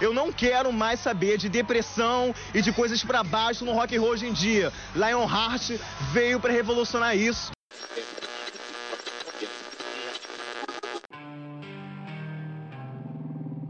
[0.00, 4.00] Eu não quero mais saber de depressão e de coisas para baixo no rock and
[4.00, 4.72] roll hoje em dia.
[4.94, 5.78] Lionheart
[6.12, 7.50] veio para revolucionar isso.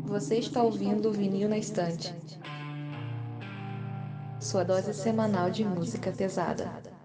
[0.04, 2.14] Você está ouvindo o Vinil na Estante.
[4.40, 6.95] Sua dose semanal de música pesada.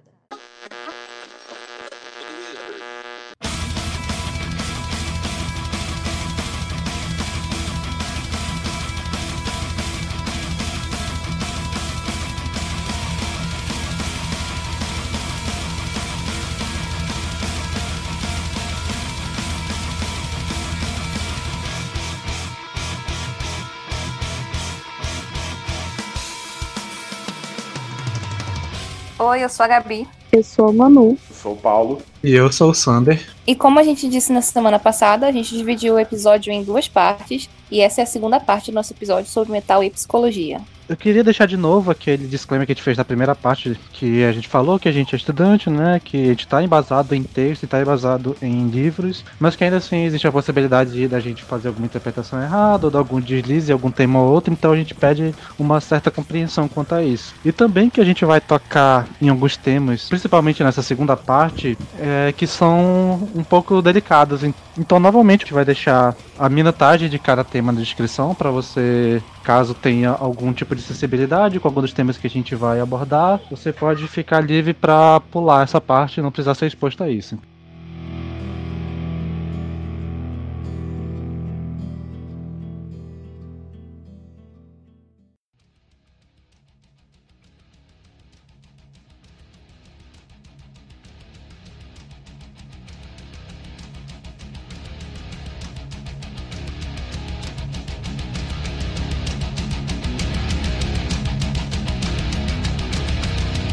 [29.23, 30.07] Oi, eu sou a Gabi.
[30.31, 31.09] Eu sou a Manu.
[31.29, 32.01] Eu sou o Paulo.
[32.23, 33.23] E eu sou o Sander.
[33.45, 36.87] E como a gente disse na semana passada, a gente dividiu o episódio em duas
[36.87, 40.59] partes, e essa é a segunda parte do nosso episódio sobre metal e psicologia.
[40.91, 44.25] Eu queria deixar de novo aquele disclaimer que a gente fez na primeira parte, que
[44.25, 46.01] a gente falou que a gente é estudante, né?
[46.03, 50.03] Que a gente está embasado em texto, está embasado em livros, mas que ainda assim
[50.03, 53.89] existe a possibilidade de da gente fazer alguma interpretação errada, ou de algum deslize, algum
[53.89, 57.33] tema ou outro, então a gente pede uma certa compreensão quanto a isso.
[57.45, 62.33] E também que a gente vai tocar em alguns temas, principalmente nessa segunda parte, é,
[62.35, 64.41] que são um pouco delicados.
[64.77, 69.23] Então, novamente, a gente vai deixar a minutagem de cada tema na descrição para você
[69.43, 73.41] Caso tenha algum tipo de sensibilidade com algum dos temas que a gente vai abordar,
[73.49, 77.39] você pode ficar livre para pular essa parte e não precisar ser exposto a isso.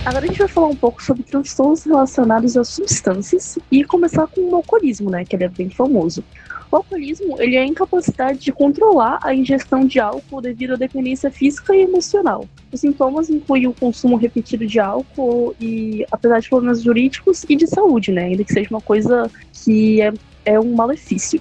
[0.08, 4.40] Agora a gente vai falar um pouco sobre transtornos relacionados a substâncias e começar com
[4.40, 6.24] o alcoolismo, né, que ele é bem famoso.
[6.72, 11.30] O alcoolismo ele é a incapacidade de controlar a ingestão de álcool devido à dependência
[11.30, 12.48] física e emocional.
[12.72, 17.66] Os sintomas incluem o consumo repetido de álcool e, apesar de problemas jurídicos e de
[17.66, 20.10] saúde, né, ainda que seja uma coisa que é,
[20.46, 21.38] é um malefício.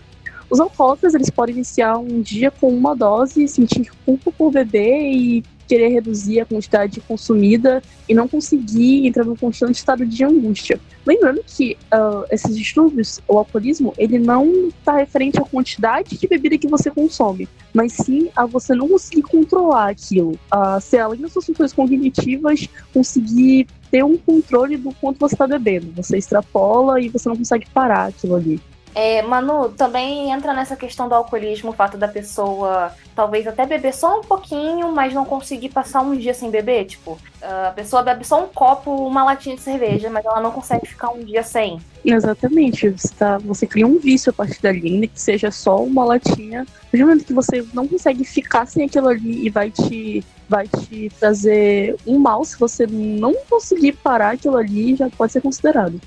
[0.49, 5.43] Os alcoólatras eles podem iniciar um dia com uma dose, sentir culpa por beber e
[5.67, 10.79] querer reduzir a quantidade consumida e não conseguir entrar num constante estado de angústia.
[11.05, 16.57] Lembrando que uh, esses distúrbios, o alcoolismo, ele não está referente à quantidade de bebida
[16.57, 20.39] que você consome, mas sim a você não conseguir controlar aquilo.
[20.53, 25.47] Uh, se além das suas funções cognitivas, conseguir ter um controle do quanto você está
[25.47, 25.91] bebendo.
[25.95, 28.61] Você extrapola e você não consegue parar aquilo ali.
[28.95, 33.95] É, Manu, também entra nessa questão do alcoolismo, o fato da pessoa talvez até beber
[33.95, 36.85] só um pouquinho, mas não conseguir passar um dia sem beber.
[36.85, 40.87] Tipo, a pessoa bebe só um copo, uma latinha de cerveja, mas ela não consegue
[40.87, 41.79] ficar um dia sem.
[42.05, 42.89] Exatamente.
[42.89, 46.65] Você, tá, você cria um vício a partir dali, que seja só uma latinha.
[46.93, 51.11] No momento que você não consegue ficar sem aquilo ali e vai te vai te
[51.19, 55.99] trazer um mal se você não conseguir parar aquilo ali, já pode ser considerado.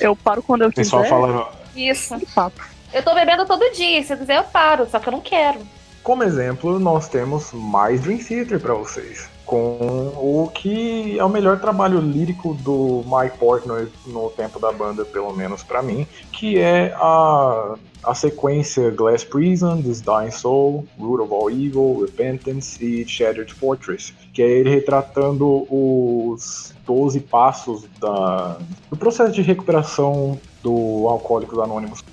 [0.00, 0.82] Eu paro quando eu quiser.
[0.82, 2.14] Pessoal fala, isso.
[2.92, 5.60] Eu tô bebendo todo dia, se quiser eu paro, só que eu não quero.
[6.02, 9.28] Como exemplo, nós temos mais Dream Theater para vocês.
[9.44, 15.04] Com o que é o melhor trabalho lírico do Mike Portnoy no tempo da banda,
[15.04, 17.74] pelo menos para mim, que é a,
[18.04, 24.14] a sequência Glass Prison, This Dying Soul, Root of All Evil, Repentance e Shattered Fortress,
[24.32, 28.58] que é ele retratando os 12 passos da,
[28.90, 32.04] do processo de recuperação do Alcoólicos Anônimos.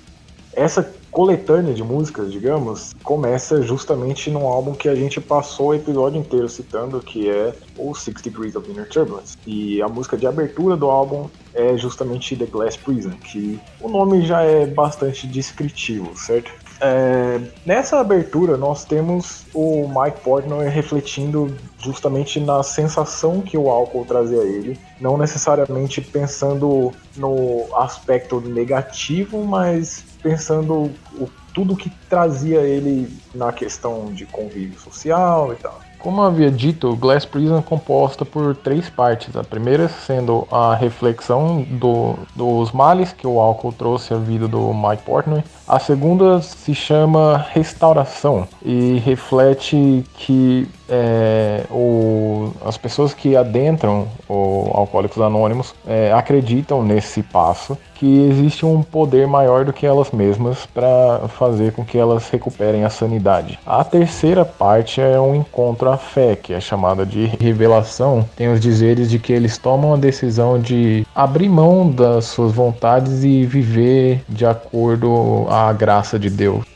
[0.52, 6.20] Essa coletânea de músicas, digamos, começa justamente num álbum que a gente passou o episódio
[6.20, 9.36] inteiro citando, que é o Six Degrees of Inner Turbulence.
[9.46, 14.26] E a música de abertura do álbum é justamente The Glass Prison, que o nome
[14.26, 16.52] já é bastante descritivo, certo?
[16.80, 24.04] É, nessa abertura, nós temos o Mike Portnoy refletindo justamente na sensação que o álcool
[24.04, 32.60] trazia a ele, não necessariamente pensando no aspecto negativo, mas pensando o, tudo que trazia
[32.60, 35.87] ele na questão de convívio social e tal.
[35.98, 39.36] Como havia dito, Glass Prison é composta por três partes.
[39.36, 44.72] A primeira sendo a reflexão do, dos males que o álcool trouxe à vida do
[44.72, 45.42] Mike Portnoy.
[45.66, 54.70] A segunda se chama Restauração e reflete que é, o, as pessoas que adentram o
[54.72, 60.66] Alcoólicos Anônimos é, acreditam nesse passo que existe um poder maior do que elas mesmas
[60.66, 63.58] para fazer com que elas recuperem a sanidade.
[63.66, 68.24] A terceira parte é um encontro à fé, que é chamada de revelação.
[68.36, 73.24] Tem os dizeres de que eles tomam a decisão de abrir mão das suas vontades
[73.24, 76.67] e viver de acordo à graça de Deus.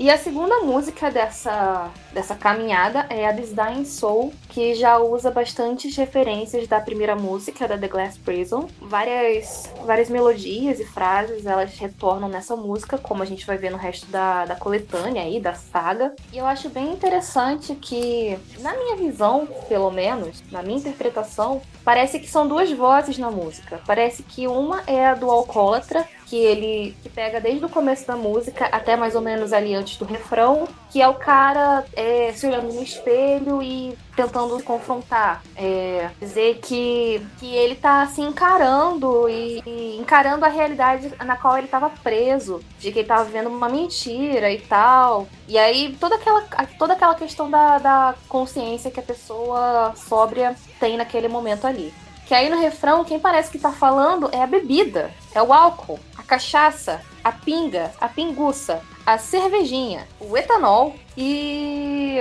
[0.00, 5.94] E a segunda música dessa, dessa caminhada é a Dying Soul, que já usa bastantes
[5.94, 8.66] referências da primeira música, da The Glass Prison.
[8.80, 13.76] Várias, várias melodias e frases elas retornam nessa música, como a gente vai ver no
[13.76, 16.14] resto da, da coletânea aí, da saga.
[16.32, 22.18] E eu acho bem interessante que, na minha visão, pelo menos, na minha interpretação, parece
[22.18, 23.82] que são duas vozes na música.
[23.86, 28.14] Parece que uma é a do alcoólatra, que ele que pega desde o começo da
[28.14, 32.46] música até mais ou menos ali antes do refrão, que é o cara é, se
[32.46, 39.60] olhando no espelho e tentando confrontar, é, dizer que, que ele tá se encarando e,
[39.66, 43.68] e, encarando a realidade na qual ele estava preso, de que ele tava vivendo uma
[43.68, 45.26] mentira e tal.
[45.48, 46.42] E aí toda aquela,
[46.78, 51.92] toda aquela questão da, da consciência que a pessoa sóbria tem naquele momento ali.
[52.30, 55.98] Que aí no refrão, quem parece que tá falando é a bebida, é o álcool,
[56.16, 62.20] a cachaça, a pinga, a pinguça, a cervejinha, o etanol e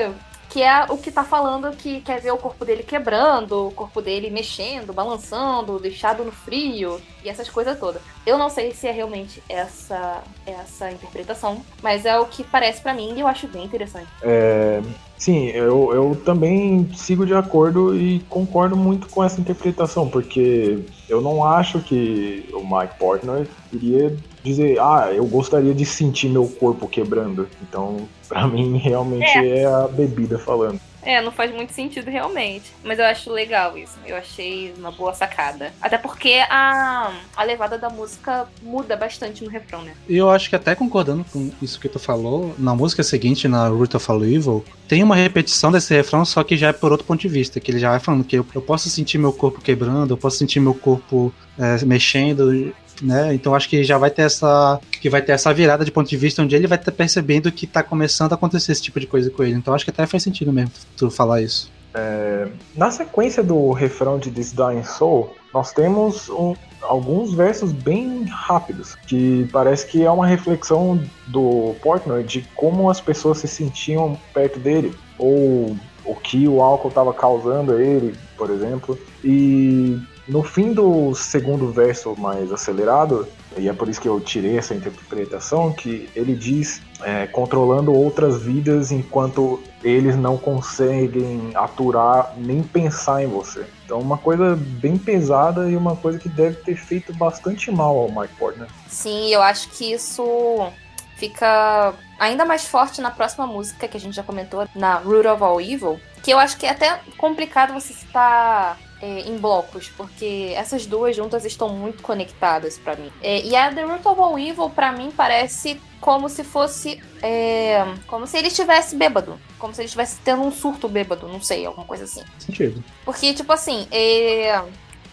[0.50, 4.01] que é o que tá falando que quer ver o corpo dele quebrando, o corpo
[4.01, 8.01] dele mexendo, balançando, deixado no frio e essas coisas todas.
[8.25, 12.95] Eu não sei se é realmente essa essa interpretação, mas é o que parece para
[12.95, 14.09] mim e eu acho bem interessante.
[14.23, 14.81] É,
[15.19, 21.21] sim, eu, eu também sigo de acordo e concordo muito com essa interpretação, porque eu
[21.21, 26.88] não acho que o Mike Portnoy iria dizer, ah, eu gostaria de sentir meu corpo
[26.88, 27.48] quebrando.
[27.62, 29.60] Então, para mim, realmente é.
[29.60, 30.80] é a bebida falando.
[31.01, 32.72] É, não faz muito sentido realmente.
[32.84, 33.98] Mas eu acho legal isso.
[34.06, 35.74] Eu achei uma boa sacada.
[35.81, 39.94] Até porque a, a levada da música muda bastante no refrão, né?
[40.07, 43.68] E eu acho que até concordando com isso que tu falou, na música seguinte, na
[43.68, 47.06] Root of All Evil, tem uma repetição desse refrão, só que já é por outro
[47.06, 47.60] ponto de vista.
[47.60, 50.38] Que ele já vai falando que eu, eu posso sentir meu corpo quebrando, eu posso
[50.38, 53.34] sentir meu corpo é, mexendo né?
[53.34, 56.18] Então acho que já vai ter essa que vai ter essa virada de ponto de
[56.18, 59.30] vista onde ele vai estar percebendo que está começando a acontecer esse tipo de coisa
[59.30, 59.56] com ele.
[59.56, 61.72] Então acho que até faz sentido mesmo tu falar isso.
[61.94, 68.25] É, na sequência do refrão de This Dying Soul, nós temos um, alguns versos bem
[68.25, 74.18] rápidos, que parece que é uma reflexão do Portnoy de como as pessoas se sentiam
[74.34, 75.75] perto dele, ou
[76.06, 78.98] o que o álcool estava causando a ele, por exemplo.
[79.24, 80.00] E
[80.30, 83.28] no fim do segundo verso mais acelerado,
[83.58, 88.42] e é por isso que eu tirei essa interpretação, que ele diz é, controlando outras
[88.42, 93.66] vidas enquanto eles não conseguem aturar nem pensar em você.
[93.84, 98.12] Então uma coisa bem pesada e uma coisa que deve ter feito bastante mal ao
[98.12, 98.68] Mike Portner.
[98.88, 100.72] Sim, eu acho que isso
[101.16, 105.44] fica ainda mais forte na próxima música que a gente já comentou, na Root of
[105.44, 110.54] All Evil, que eu acho que é até complicado você citar é, em blocos, porque
[110.56, 113.12] essas duas juntas estão muito conectadas para mim.
[113.22, 117.01] É, e a The Root of All Evil, pra mim, parece como se fosse.
[117.22, 119.40] É, como se ele estivesse bêbado.
[119.57, 122.24] Como se ele estivesse tendo um surto bêbado, não sei, alguma coisa assim.
[122.40, 122.84] Sentido.
[123.06, 124.62] Porque, tipo assim, é,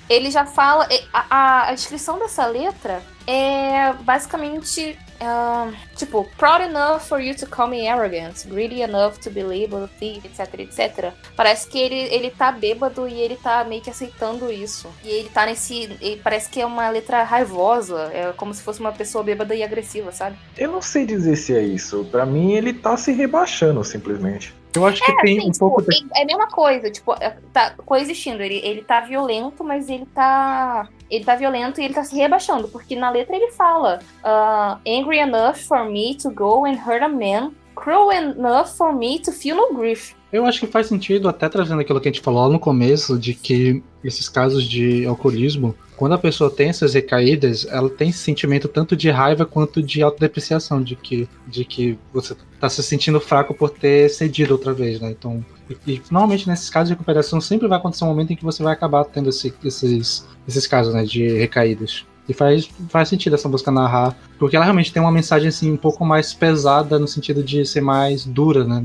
[0.09, 0.87] ele já fala.
[0.91, 7.35] É, a, a, a descrição dessa letra é basicamente Uh, tipo, proud enough for you
[7.35, 11.15] to call me arrogant, greedy enough to be labeled thief, etc, etc.
[11.35, 14.89] Parece que ele, ele tá bêbado e ele tá meio que aceitando isso.
[15.03, 15.97] E ele tá nesse.
[16.01, 19.63] Ele parece que é uma letra raivosa, é como se fosse uma pessoa bêbada e
[19.63, 20.37] agressiva, sabe?
[20.57, 22.05] Eu não sei dizer se é isso.
[22.11, 24.55] Para mim, ele tá se rebaixando simplesmente.
[24.75, 25.83] Eu acho que é, tem assim, um tipo, pouco.
[25.83, 26.07] De...
[26.15, 28.43] É a mesma coisa, tipo, é, tá coexistindo.
[28.43, 32.69] Ele, ele tá violento, mas ele tá ele tá violento e ele tá se rebaixando,
[32.69, 37.09] porque na letra ele fala uh, angry enough for me to go and hurt a
[37.09, 40.15] man, cruel enough for me to feel no grief.
[40.33, 43.33] Eu acho que faz sentido, até trazendo aquilo que a gente falou no começo, de
[43.33, 48.69] que esses casos de alcoolismo, quando a pessoa tem essas recaídas, ela tem esse sentimento
[48.69, 53.55] tanto de raiva quanto de autodepreciação, de que, de que você tá se sentindo fraco
[53.55, 55.11] por ter cedido outra vez, né?
[55.11, 55.45] Então,
[55.87, 58.73] e, normalmente nesses casos de recuperação sempre vai acontecer um momento em que você vai
[58.73, 62.05] acabar tendo esse, esses, esses casos, né, de recaídas.
[62.29, 65.77] E faz, faz sentido essa música narrar, porque ela realmente tem uma mensagem assim um
[65.77, 68.83] pouco mais pesada no sentido de ser mais dura né,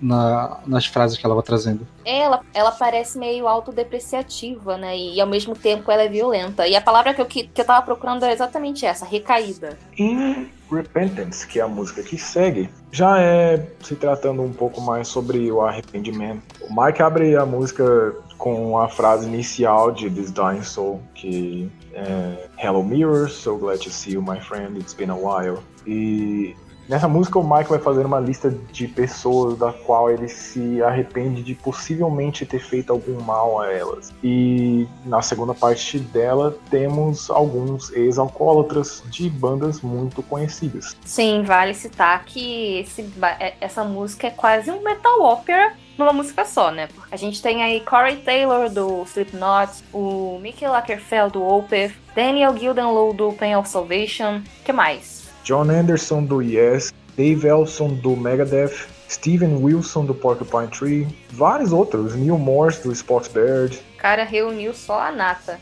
[0.00, 1.86] na, nas frases que ela vai trazendo.
[2.04, 4.96] Ela, ela parece meio autodepreciativa, né?
[4.96, 6.66] E, e, ao mesmo tempo ela é violenta.
[6.66, 9.78] E a palavra que eu, que, que eu tava procurando é exatamente essa, recaída.
[9.96, 15.06] Em Repentance, que é a música que segue, já é se tratando um pouco mais
[15.08, 16.42] sobre o arrependimento.
[16.62, 22.48] O Mike abre a música com a frase inicial de This Dying Soul, que é
[22.58, 25.62] Hello Mirror, so glad to see you, my friend, it's been a while.
[25.86, 26.56] E
[26.88, 31.40] Nessa música, o Mike vai fazer uma lista de pessoas da qual ele se arrepende
[31.40, 34.12] de possivelmente ter feito algum mal a elas.
[34.22, 40.96] E na segunda parte dela, temos alguns ex-alcoólatras de bandas muito conhecidas.
[41.04, 43.08] Sim, vale citar que esse,
[43.38, 46.88] é, essa música é quase um metal opera numa música só, né?
[47.10, 53.14] A gente tem aí Corey Taylor do Slipknot, o Mickey Lackerfeld do Opeth, Daniel Gildenlow
[53.14, 55.28] do Pain of Salvation, que mais?
[55.44, 62.14] John Anderson do Yes, Dave Elson do Megadeth, Steven Wilson do Porcupine Tree, vários outros,
[62.14, 62.92] Neil Morse do
[63.32, 63.80] Bird.
[63.98, 65.60] Cara, reuniu só a nata.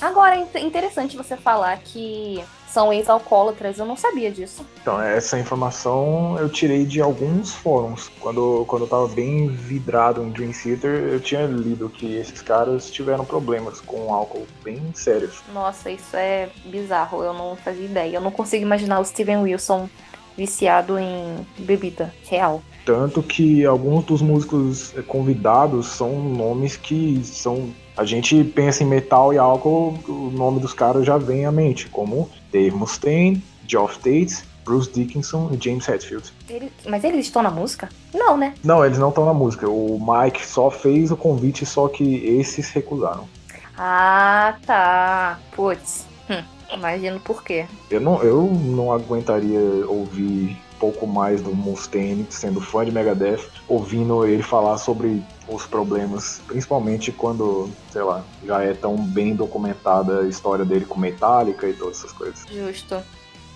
[0.00, 2.42] Agora, é interessante você falar que
[2.72, 4.64] são ex-alcoólatras, eu não sabia disso.
[4.80, 8.10] Então, essa informação eu tirei de alguns fóruns.
[8.20, 12.90] Quando, quando eu tava bem vidrado em Dream Theater, eu tinha lido que esses caras
[12.90, 15.42] tiveram problemas com álcool bem sérios.
[15.52, 18.16] Nossa, isso é bizarro, eu não fazia ideia.
[18.16, 19.88] Eu não consigo imaginar o Steven Wilson
[20.36, 22.62] viciado em bebida real.
[22.84, 27.70] Tanto que alguns dos músicos convidados são nomes que são.
[27.96, 31.88] A gente pensa em metal e álcool, o nome dos caras já vem à mente,
[31.88, 36.32] como Dave Mustaine, Geoff Tate, Bruce Dickinson e James Hetfield.
[36.48, 36.72] Ele...
[36.86, 37.88] Mas eles estão na música?
[38.12, 38.54] Não, né?
[38.62, 39.68] Não, eles não estão na música.
[39.68, 43.28] O Mike só fez o convite, só que esses recusaram.
[43.76, 45.38] Ah, tá.
[45.52, 46.06] Putz.
[46.28, 46.42] Hum,
[46.72, 47.66] imagino por quê.
[47.90, 54.26] Eu não, eu não aguentaria ouvir pouco mais do Mustaine, sendo fã de Megadeth, ouvindo
[54.26, 60.28] ele falar sobre os problemas, principalmente quando, sei lá, já é tão bem documentada a
[60.28, 62.46] história dele com Metallica e todas essas coisas.
[62.50, 63.02] Justo.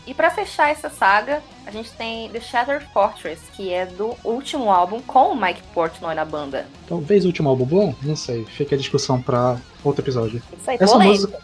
[0.07, 4.71] E para fechar essa saga, a gente tem The Shattered Fortress, que é do último
[4.71, 6.67] álbum com o Mike Portnoy na banda.
[6.87, 7.95] Talvez o último álbum bom?
[8.03, 8.45] Não sei.
[8.45, 10.43] Fica a discussão para outro episódio.
[10.59, 11.39] Isso aí, essa música...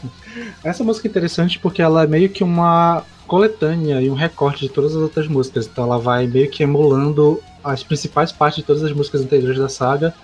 [0.64, 4.70] essa música é interessante porque ela é meio que uma coletânea e um recorte de
[4.70, 5.66] todas as outras músicas.
[5.66, 9.68] Então ela vai meio que emulando as principais partes de todas as músicas anteriores da
[9.68, 10.14] saga,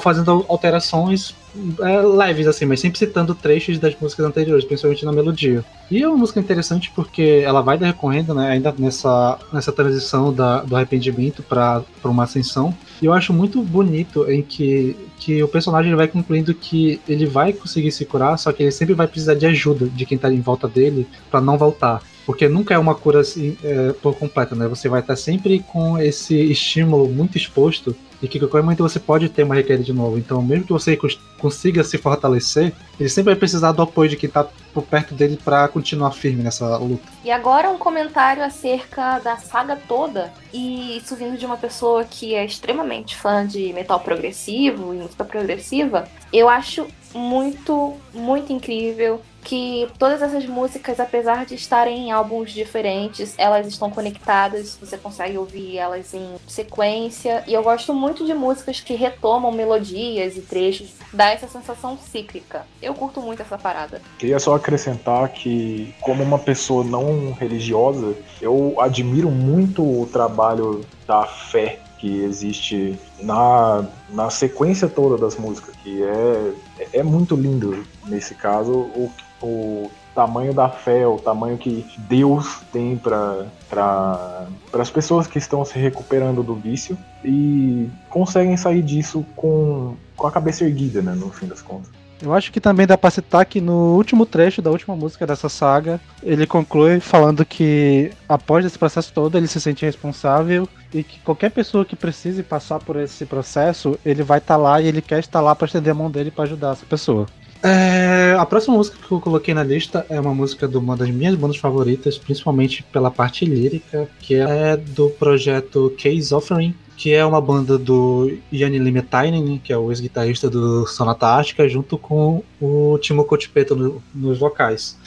[0.00, 1.34] fazendo alterações
[1.80, 5.64] é, leves, assim, mas sempre citando trechos das músicas anteriores, principalmente na melodia.
[5.90, 10.62] E é uma música interessante porque ela vai decorrendo, né, ainda nessa, nessa transição da,
[10.62, 12.74] do arrependimento para uma ascensão.
[13.00, 17.52] E eu acho muito bonito em que, que o personagem vai concluindo que ele vai
[17.52, 20.40] conseguir se curar, só que ele sempre vai precisar de ajuda de quem tá em
[20.40, 24.68] volta dele para não voltar porque nunca é uma cura assim, é, por completa, né?
[24.68, 29.30] Você vai estar sempre com esse estímulo muito exposto e que qualquer momento você pode
[29.30, 30.18] ter uma recaída de novo.
[30.18, 30.98] Então, mesmo que você
[31.38, 35.38] consiga se fortalecer, ele sempre vai precisar do apoio de quem está por perto dele
[35.42, 37.08] para continuar firme nessa luta.
[37.24, 42.34] E agora um comentário acerca da saga toda, e isso vindo de uma pessoa que
[42.34, 49.88] é extremamente fã de metal progressivo e música progressiva, eu acho muito, muito incrível que
[49.98, 55.78] todas essas músicas, apesar de estarem em álbuns diferentes, elas estão conectadas, você consegue ouvir
[55.78, 57.42] elas em sequência.
[57.46, 62.66] E eu gosto muito de músicas que retomam melodias e trechos, dá essa sensação cíclica.
[62.82, 64.02] Eu curto muito essa parada.
[64.18, 71.24] Queria só acrescentar que, como uma pessoa não religiosa, eu admiro muito o trabalho da
[71.24, 76.52] fé que existe na, na sequência toda das músicas, que é,
[76.92, 79.10] é muito lindo nesse caso o,
[79.42, 85.78] o tamanho da fé, o tamanho que Deus tem para as pessoas que estão se
[85.78, 91.46] recuperando do vício e conseguem sair disso com, com a cabeça erguida, né, no fim
[91.46, 91.88] das contas.
[92.20, 95.48] Eu acho que também dá pra citar que no último trecho da última música dessa
[95.48, 101.20] saga, ele conclui falando que após esse processo todo ele se sente responsável e que
[101.20, 105.00] qualquer pessoa que precise passar por esse processo, ele vai estar tá lá e ele
[105.00, 107.26] quer estar lá para estender a mão dele para ajudar essa pessoa.
[107.62, 111.10] É, a próxima música que eu coloquei na lista é uma música de uma das
[111.10, 117.24] minhas bandas favoritas, principalmente pela parte lírica, que é do projeto Case Offering, que é
[117.24, 122.98] uma banda do Yanni Limetainen, que é o ex-guitarrista do Sonata Ártica, junto com o
[122.98, 124.98] Timo Cotipeto no, nos vocais.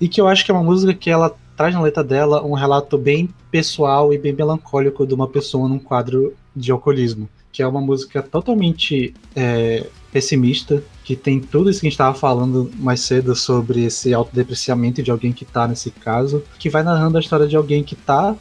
[0.00, 2.54] E que eu acho que é uma música que ela traz na letra dela um
[2.54, 7.28] relato bem pessoal e bem melancólico de uma pessoa num quadro de alcoolismo.
[7.52, 12.14] Que é uma música totalmente é, pessimista, que tem tudo isso que a gente estava
[12.14, 17.16] falando mais cedo sobre esse autodepreciamento de alguém que está nesse caso, que vai narrando
[17.18, 18.36] a história de alguém que está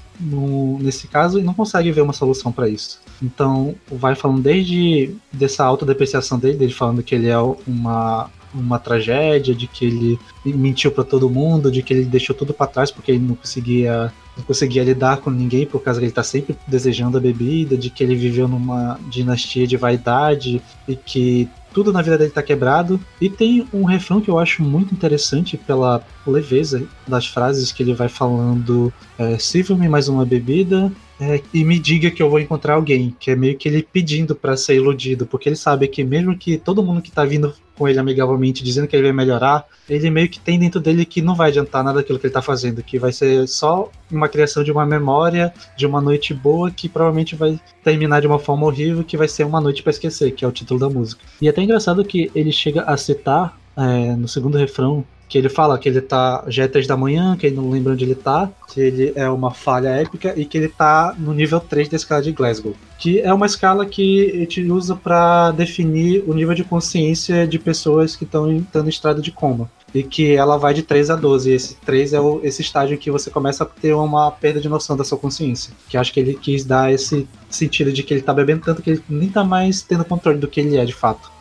[0.80, 3.02] nesse caso e não consegue ver uma solução para isso.
[3.24, 9.54] Então, vai falando desde dessa autodepreciação dele, dele falando que ele é uma uma tragédia,
[9.54, 13.12] de que ele mentiu para todo mundo, de que ele deixou tudo para trás porque
[13.12, 17.18] ele não conseguia não conseguia lidar com ninguém por causa que ele tá sempre desejando
[17.18, 21.48] a bebida, de que ele viveu numa dinastia de vaidade e que
[21.80, 23.00] tudo na vida dele tá quebrado.
[23.22, 27.94] E tem um refrão que eu acho muito interessante pela leveza das frases que ele
[27.94, 32.74] vai falando: é, sirva-me mais uma bebida, é, e me diga que eu vou encontrar
[32.74, 36.38] alguém, que é meio que ele pedindo para ser iludido, porque ele sabe que mesmo
[36.38, 40.10] que todo mundo que tá vindo com ele amigavelmente dizendo que ele vai melhorar, ele
[40.10, 42.84] meio que tem dentro dele que não vai adiantar nada daquilo que ele tá fazendo,
[42.84, 47.38] que vai ser só uma criação de uma memória, de uma noite boa, que provavelmente
[47.38, 50.48] vai terminar de uma forma horrível, que vai ser uma noite para esquecer, que é
[50.48, 51.24] o título da música.
[51.42, 55.48] E é até engraçado que ele chega a citar é, no segundo refrão que ele
[55.48, 58.16] fala que ele tá já é 3 da manhã, que ele não lembra onde ele
[58.16, 61.96] tá, que ele é uma falha épica e que ele tá no nível 3 da
[61.96, 66.56] escala de Glasgow, que é uma escala que a gente usa para definir o nível
[66.56, 69.70] de consciência de pessoas que estão em estado de coma.
[69.92, 71.50] E que ela vai de 3 a 12.
[71.50, 74.62] E esse 3 é o, esse estágio em que você começa a ter uma perda
[74.62, 75.74] de noção da sua consciência.
[75.90, 78.92] Que acho que ele quis dar esse sentido de que ele tá bebendo tanto que
[78.92, 81.32] ele nem tá mais tendo controle do que ele é de fato.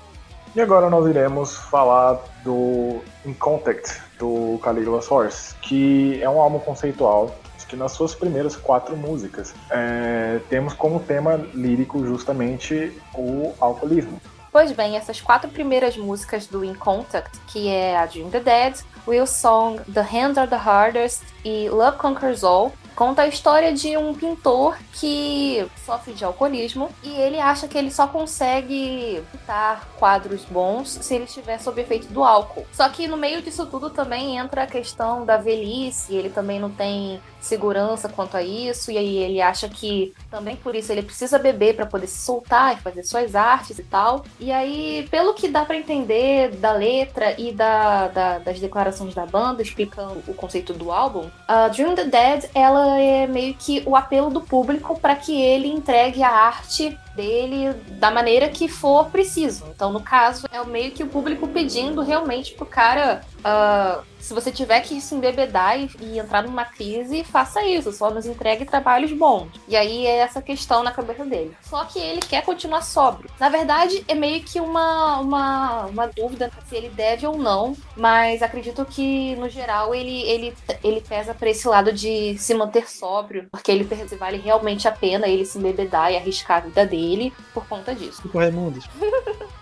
[0.56, 6.58] E agora nós iremos falar do In Contact, do Caligula's Horse, que é um álbum
[6.58, 7.36] conceitual
[7.68, 14.18] que nas suas primeiras quatro músicas é, temos como tema lírico justamente o alcoolismo.
[14.50, 18.74] Pois bem, essas quatro primeiras músicas do In Contact, que é a Dream the Dead,
[19.06, 23.96] Will Song, The Hands Are the Hardest e Love Conquers All, Conta a história de
[23.96, 30.44] um pintor que sofre de alcoolismo e ele acha que ele só consegue pintar quadros
[30.44, 32.66] bons se ele estiver sob efeito do álcool.
[32.72, 36.70] Só que no meio disso tudo também entra a questão da velhice, ele também não
[36.70, 41.38] tem segurança quanto a isso, e aí ele acha que também por isso ele precisa
[41.38, 44.24] beber para poder se soltar e fazer suas artes e tal.
[44.40, 49.26] E aí, pelo que dá para entender da letra e da, da, das declarações da
[49.26, 53.96] banda explicando o conceito do álbum, a Dream the Dead ela é meio que o
[53.96, 59.66] apelo do público para que ele entregue a arte dele da maneira que for preciso.
[59.74, 63.22] Então, no caso, é meio que o público pedindo realmente pro cara.
[63.38, 67.92] Uh, se você tiver que se embebedar e, e, entrar numa crise, faça isso.
[67.92, 69.48] Só nos entregue trabalhos bons.
[69.66, 71.56] E aí é essa questão na cabeça dele.
[71.62, 73.30] Só que ele quer continuar sóbrio.
[73.40, 77.76] Na verdade, é meio que uma, uma, uma dúvida se ele deve ou não.
[77.96, 82.88] Mas acredito que, no geral, ele, ele, ele pesa pra esse lado de se manter
[82.88, 83.48] sóbrio.
[83.50, 83.88] Porque ele
[84.18, 87.94] vale realmente a pena ele se embebedar e arriscar a vida dele ele por conta
[87.94, 88.22] disso.
[88.22, 88.80] Tipo Raimundo.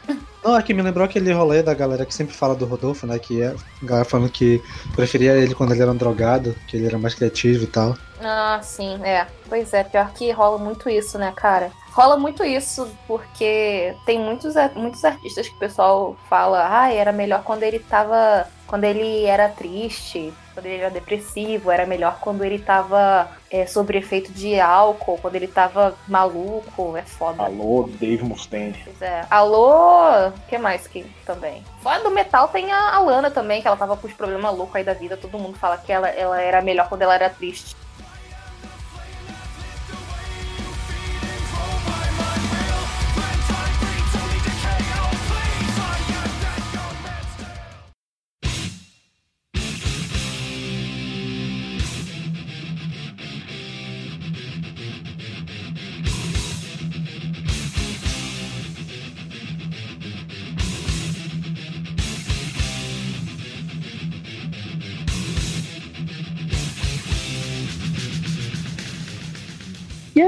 [0.46, 3.18] Não, é que me lembrou aquele rolê da galera que sempre fala do Rodolfo, né?
[3.18, 4.62] Que é a galera falando que
[4.94, 7.98] preferia ele quando ele era um drogado, que ele era mais criativo e tal.
[8.20, 9.26] Ah, sim, é.
[9.48, 11.72] Pois é, pior que rola muito isso, né, cara?
[11.90, 17.42] Rola muito isso, porque tem muitos, muitos artistas que o pessoal fala, ah, era melhor
[17.42, 18.46] quando ele tava.
[18.68, 23.99] quando ele era triste, quando ele era depressivo, era melhor quando ele tava é, sobre
[23.99, 27.42] efeito de álcool, quando ele tava maluco, é foda.
[27.42, 28.77] Alô, Dave Mustaine.
[28.85, 29.25] Pois é.
[29.31, 31.64] Alô, o que mais que também?
[31.81, 34.77] Fora do metal tem a, a Lana também, que ela tava com os problemas loucos
[34.77, 37.75] aí da vida, todo mundo fala que ela, ela era melhor quando ela era triste.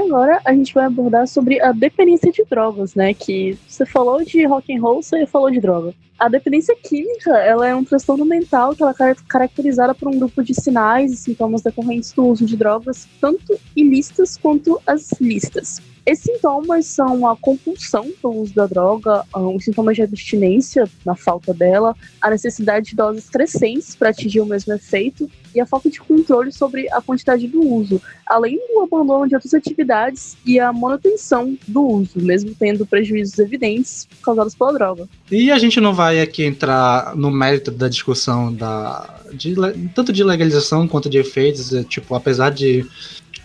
[0.09, 3.13] Agora a gente vai abordar sobre a dependência de drogas, né?
[3.13, 5.93] Que você falou de rock and roll, você falou de droga.
[6.17, 10.43] A dependência química, ela é um transtorno mental que ela é caracterizada por um grupo
[10.43, 15.81] de sinais e sintomas decorrentes do uso de drogas, tanto ilícitas quanto as listas.
[16.09, 21.15] Esses sintomas são a compulsão pelo uso da droga, ah, os sintomas de abstinência na
[21.15, 25.87] falta dela, a necessidade de doses crescentes para atingir o mesmo efeito e a falta
[25.87, 30.73] de controle sobre a quantidade do uso, além do abandono de outras atividades e a
[30.73, 35.07] manutenção do uso, mesmo tendo prejuízos evidentes causados pela droga.
[35.31, 39.53] E a gente não vai aqui entrar no mérito da discussão da de,
[39.93, 42.83] tanto de legalização quanto de efeitos, é, tipo, apesar de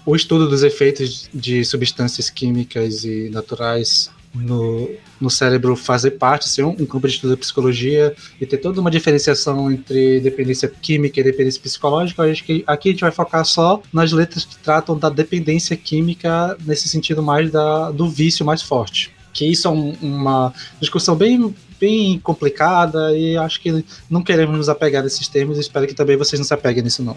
[0.07, 4.91] o estudo dos efeitos de substâncias químicas e naturais no,
[5.21, 8.81] no cérebro fazer parte, ser um, um, campo de estudo da psicologia e ter toda
[8.81, 13.45] uma diferenciação entre dependência química e dependência psicológica, acho que aqui a gente vai focar
[13.45, 18.61] só nas letras que tratam da dependência química nesse sentido mais da, do vício mais
[18.61, 19.13] forte.
[19.33, 24.69] Que isso é um, uma discussão bem, bem complicada e acho que não queremos nos
[24.69, 27.17] apegar nesses termos e espero que também vocês não se apeguem nisso não.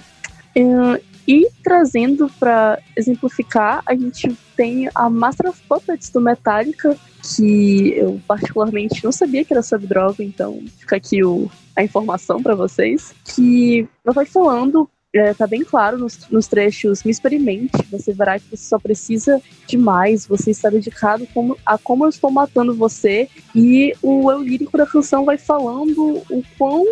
[0.57, 7.93] Uh, e trazendo para exemplificar, a gente tem a Master of Puppets do Metallica, que
[7.95, 12.55] eu particularmente não sabia que era sobre droga, então fica aqui o, a informação para
[12.55, 18.13] vocês, que ela vai falando é, tá bem claro nos, nos, trechos, me experimente, você
[18.13, 22.29] verá que você só precisa de mais, você está dedicado como, a como eu estou
[22.29, 26.85] matando você, e o eu lírico da canção vai falando o quão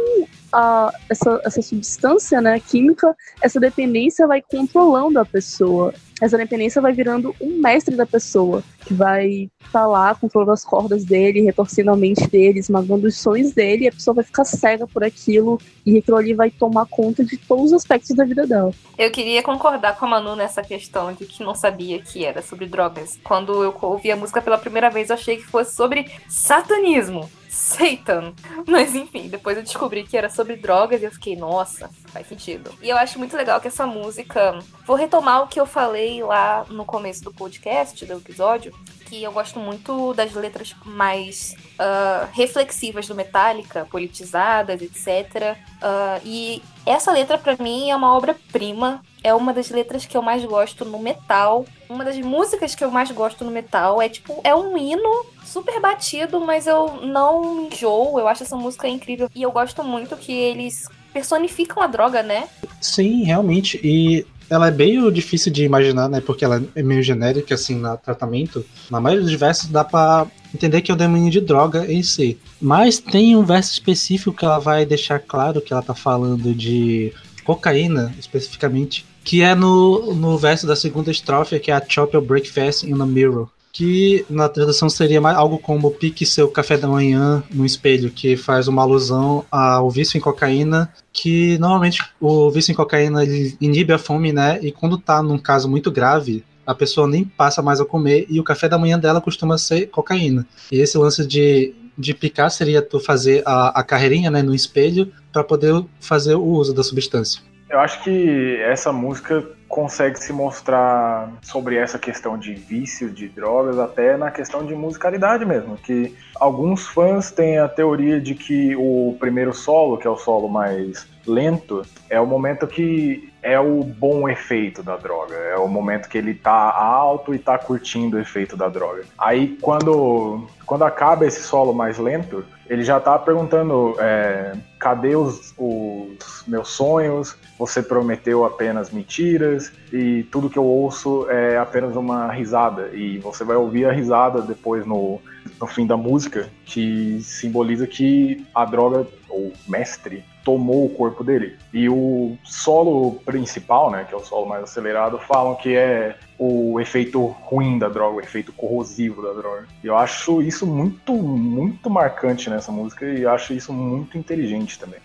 [0.56, 6.94] a, essa, essa substância né, química, essa dependência vai controlando a pessoa essa dependência vai
[6.94, 11.92] virando um mestre da pessoa, que vai estar tá lá controlando as cordas dele, retorcendo
[11.92, 15.60] a mente dele, esmagando os sonhos dele, e a pessoa vai ficar cega por aquilo,
[15.86, 18.72] e aquilo ali vai tomar conta de todos os aspectos da vida dela.
[18.98, 22.66] Eu queria concordar com a Manu nessa questão de que não sabia que era sobre
[22.66, 23.20] drogas.
[23.22, 27.30] Quando eu ouvi a música pela primeira vez, eu achei que fosse sobre satanismo.
[27.56, 28.34] Satan.
[28.68, 32.72] Mas enfim, depois eu descobri que era sobre drogas e eu fiquei, nossa, faz sentido.
[32.82, 34.60] E eu acho muito legal que essa música.
[34.86, 38.74] Vou retomar o que eu falei lá no começo do podcast, do episódio,
[39.06, 45.58] que eu gosto muito das letras mais uh, reflexivas do Metallica, politizadas, etc.
[45.82, 49.02] Uh, e essa letra, para mim, é uma obra-prima.
[49.24, 51.66] É uma das letras que eu mais gosto no metal.
[51.90, 54.02] Uma das músicas que eu mais gosto no metal.
[54.02, 58.20] É tipo, é um hino super batido, mas eu não enjoo.
[58.20, 59.30] Eu acho essa música incrível.
[59.36, 62.48] E eu gosto muito que eles personificam a droga, né?
[62.82, 63.80] Sim, realmente.
[63.84, 66.22] E ela é meio difícil de imaginar, né?
[66.22, 68.66] Porque ela é meio genérica, assim, no tratamento.
[68.90, 72.38] Na maioria dos versos dá pra entender que é o demônio de droga em si.
[72.62, 77.14] Mas tem um verso específico que ela vai deixar claro que ela tá falando de
[77.44, 79.06] cocaína, especificamente.
[79.26, 83.02] Que é no, no verso da segunda estrofe, que é a Chop Your Breakfast in
[83.02, 88.10] a Mirror que na tradução seria algo como pique seu café da manhã no espelho,
[88.10, 93.26] que faz uma alusão ao vício em cocaína, que normalmente o vício em cocaína
[93.60, 94.60] inibe a fome, né?
[94.62, 98.40] E quando tá num caso muito grave, a pessoa nem passa mais a comer e
[98.40, 100.48] o café da manhã dela costuma ser cocaína.
[100.72, 105.12] E esse lance de, de picar seria tu fazer a, a carreirinha né, no espelho
[105.34, 107.42] para poder fazer o uso da substância.
[107.76, 113.78] Eu acho que essa música consegue se mostrar sobre essa questão de vício de drogas
[113.78, 119.18] até na questão de musicalidade mesmo, que alguns fãs têm a teoria de que o
[119.20, 124.30] primeiro solo, que é o solo mais lento, é o momento que é o bom
[124.30, 128.56] efeito da droga, é o momento que ele tá alto e tá curtindo o efeito
[128.56, 129.04] da droga.
[129.18, 135.54] Aí quando quando acaba esse solo mais lento, ele já tá perguntando é, cadê os,
[135.58, 137.36] os, meus sonhos?
[137.60, 143.44] Você prometeu apenas mentiras e tudo que eu ouço é apenas uma risada e você
[143.44, 145.22] vai ouvir a risada depois no,
[145.60, 151.58] no fim da música que simboliza que a droga ou mestre tomou o corpo dele.
[151.74, 156.80] E o solo principal, né, que é o solo mais acelerado, falam que é o
[156.80, 159.68] efeito ruim da droga, o efeito corrosivo da droga.
[159.84, 165.00] E eu acho isso muito, muito marcante nessa música e acho isso muito inteligente também.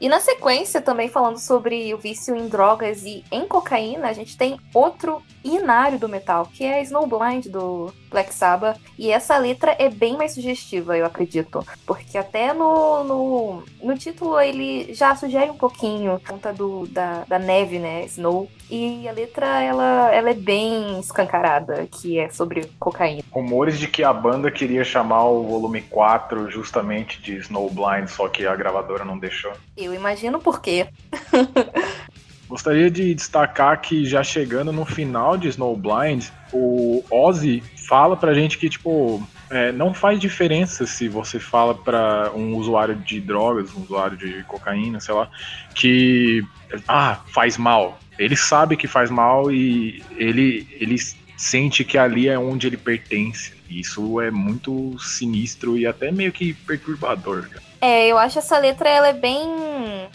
[0.00, 4.36] E na sequência, também falando sobre o vício em drogas e em cocaína, a gente
[4.36, 8.78] tem outro inário do metal, que é Snowblind do Black Sabbath.
[8.98, 11.64] E essa letra é bem mais sugestiva, eu acredito.
[11.86, 17.38] Porque até no, no, no título ele já sugere um pouquinho conta do, da, da
[17.38, 18.04] neve, né?
[18.04, 18.48] Snow.
[18.70, 23.22] E a letra, ela, ela é bem escancarada, que é sobre cocaína.
[23.30, 28.46] Rumores de que a banda queria chamar o volume 4 justamente de Snowblind, só que
[28.46, 29.52] a gravadora não deixou.
[29.76, 30.88] Eu imagino por quê.
[32.48, 38.58] Gostaria de destacar que já chegando no final de Snowblind, o Ozzy fala pra gente
[38.58, 43.80] que, tipo, é, não faz diferença se você fala para um usuário de drogas, um
[43.80, 45.30] usuário de cocaína, sei lá,
[45.74, 46.44] que
[46.86, 47.98] ah, faz mal.
[48.18, 50.96] Ele sabe que faz mal e ele, ele
[51.34, 53.54] sente que ali é onde ele pertence.
[53.70, 57.48] Isso é muito sinistro e até meio que perturbador.
[57.48, 57.67] Cara.
[57.80, 59.48] É, eu acho essa letra ela é bem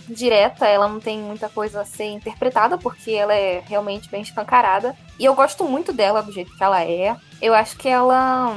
[0.07, 4.95] direta, ela não tem muita coisa a ser interpretada, porque ela é realmente bem escancarada.
[5.17, 7.15] E eu gosto muito dela do jeito que ela é.
[7.41, 8.55] Eu acho que ela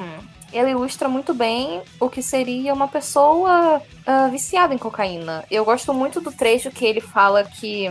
[0.53, 5.45] ela ilustra muito bem o que seria uma pessoa uh, viciada em cocaína.
[5.51, 7.90] Eu gosto muito do trecho que ele fala que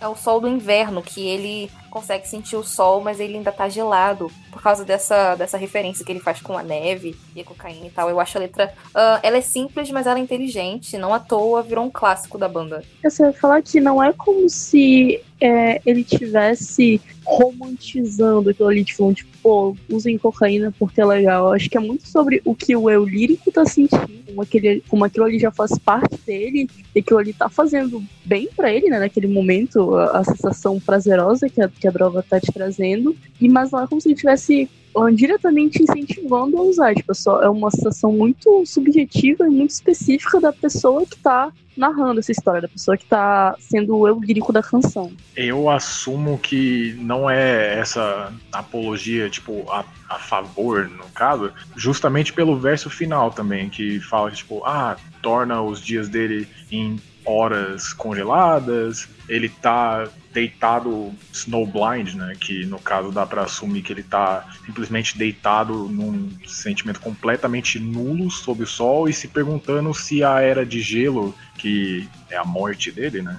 [0.00, 3.68] é o sol do inverno, que ele consegue sentir o sol, mas ele ainda tá
[3.68, 7.86] gelado por causa dessa, dessa referência que ele faz com a neve e a cocaína
[7.86, 8.10] e tal.
[8.10, 8.74] Eu acho a letra.
[8.88, 10.98] Uh, ela é simples, mas ela é inteligente.
[10.98, 12.82] Não à toa virou um clássico da banda.
[13.00, 19.12] Você vai falar que não é como se é, ele tivesse romantizando aquilo ali, tipo,
[19.12, 21.48] tipo, pô, usem cocaína porque é legal.
[21.48, 24.82] Eu acho que é muito sobre o que o eu lírico tá sentindo, como, aquele,
[24.88, 28.88] como aquilo ali já faz parte dele, e aquilo ali tá fazendo bem para ele,
[28.88, 33.14] né, naquele momento, a, a sensação prazerosa que a, que a droga tá te trazendo,
[33.38, 34.70] e mas não é como se ele tivesse
[35.14, 36.94] diretamente incentivando a usar.
[36.94, 42.20] Tipo, só é uma situação muito subjetiva e muito específica da pessoa que tá narrando
[42.20, 45.12] essa história, da pessoa que tá sendo o eu lírico da canção.
[45.36, 52.56] Eu assumo que não é essa apologia, tipo, a, a favor, no caso, justamente pelo
[52.56, 59.48] verso final também, que fala, tipo, ah, torna os dias dele em horas congeladas, ele
[59.48, 65.88] tá deitado snowblind, né, que no caso dá para assumir que ele tá simplesmente deitado
[65.88, 71.34] num sentimento completamente nulo sob o sol e se perguntando se a era de gelo,
[71.56, 73.38] que é a morte dele, né,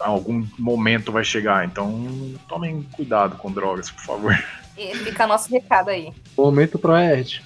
[0.00, 1.64] algum momento vai chegar.
[1.64, 4.44] Então, tomem cuidado com drogas, por favor.
[4.76, 6.12] E fica nosso recado aí.
[6.36, 7.42] Momento pro Ed.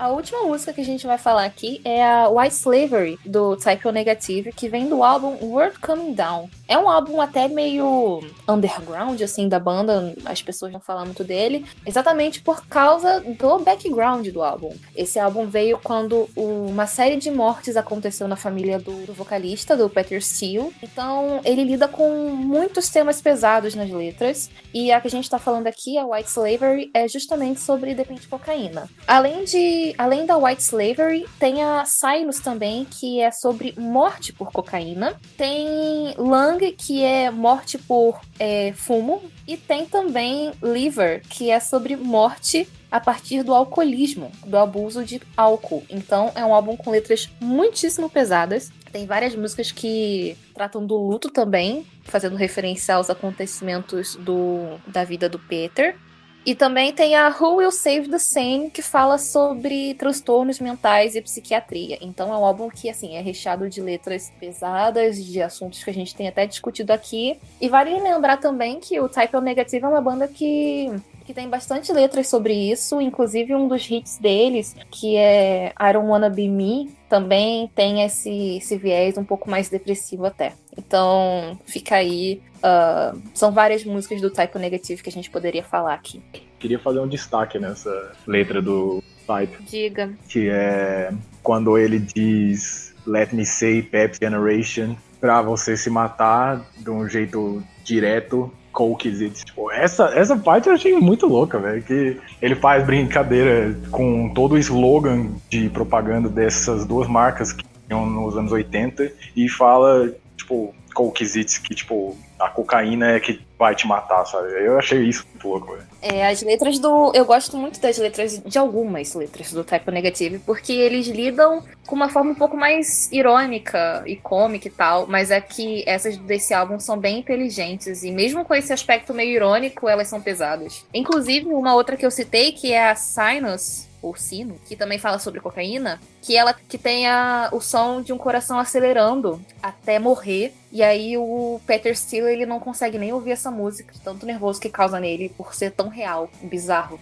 [0.00, 3.92] A última música que a gente vai falar aqui é a White Slavery, do Tycho
[3.92, 6.48] Negative, que vem do álbum World Coming Down.
[6.66, 11.66] É um álbum até meio underground, assim, da banda, as pessoas não falam muito dele,
[11.84, 14.74] exatamente por causa do background do álbum.
[14.96, 20.24] Esse álbum veio quando uma série de mortes aconteceu na família do, vocalista, do Peter
[20.24, 20.72] Steele.
[20.82, 25.38] Então, ele lida com muitos temas pesados nas letras, e a que a gente tá
[25.38, 28.88] falando aqui, a White Slavery, é justamente sobre dependente de cocaína.
[29.06, 34.52] Além de além da white slavery, tem a Sinus também, que é sobre morte por
[34.52, 35.18] cocaína.
[35.36, 39.22] Tem Lung, que é morte por é, fumo.
[39.46, 45.20] E tem também Liver, que é sobre morte a partir do alcoolismo, do abuso de
[45.36, 45.84] álcool.
[45.88, 48.70] Então é um álbum com letras muitíssimo pesadas.
[48.92, 55.28] Tem várias músicas que tratam do luto também, fazendo referência aos acontecimentos do, da vida
[55.28, 55.96] do Peter.
[56.44, 61.20] E também tem a Who Will Save the Sane, que fala sobre transtornos mentais e
[61.20, 61.98] psiquiatria.
[62.00, 65.94] Então é um álbum que, assim, é recheado de letras pesadas, de assuntos que a
[65.94, 67.38] gente tem até discutido aqui.
[67.60, 70.90] E vale lembrar também que o Type O Negative é uma banda que
[71.30, 76.08] que tem bastante letras sobre isso, inclusive um dos hits deles, que é I Don't
[76.08, 80.54] Wanna Be Me, também tem esse, esse viés um pouco mais depressivo até.
[80.80, 82.40] Então, fica aí.
[82.56, 86.22] Uh, são várias músicas do Type Negative que a gente poderia falar aqui.
[86.58, 89.62] Queria fazer um destaque nessa letra do Type.
[89.64, 90.10] Diga.
[90.28, 91.12] Que é
[91.42, 97.62] quando ele diz Let me say Pep Generation pra você se matar de um jeito
[97.84, 99.44] direto Cokesit.
[99.44, 101.82] Tipo, essa, essa parte eu achei muito louca, velho.
[101.82, 108.06] Que ele faz brincadeira com todo o slogan de propaganda dessas duas marcas que tinham
[108.06, 110.14] nos anos 80 e fala,
[110.50, 114.48] tipo, Cokesit, que, tipo, a cocaína é que vai te matar, sabe?
[114.52, 115.78] Eu achei isso muito louco.
[116.02, 117.12] É, as letras do.
[117.14, 121.94] Eu gosto muito das letras, de algumas letras do Typo Negative, porque eles lidam com
[121.94, 126.52] uma forma um pouco mais irônica e cômica e tal, mas é que essas desse
[126.52, 130.84] álbum são bem inteligentes, e mesmo com esse aspecto meio irônico, elas são pesadas.
[130.92, 135.18] Inclusive, uma outra que eu citei, que é a Sinus, ou sino, que também fala
[135.18, 140.54] sobre cocaína, que ela que tem a, o som de um coração acelerando até morrer.
[140.72, 144.60] E aí o Peter Steele ele não consegue nem ouvir essa música, de tanto nervoso
[144.60, 146.98] que causa nele por ser tão real, bizarro.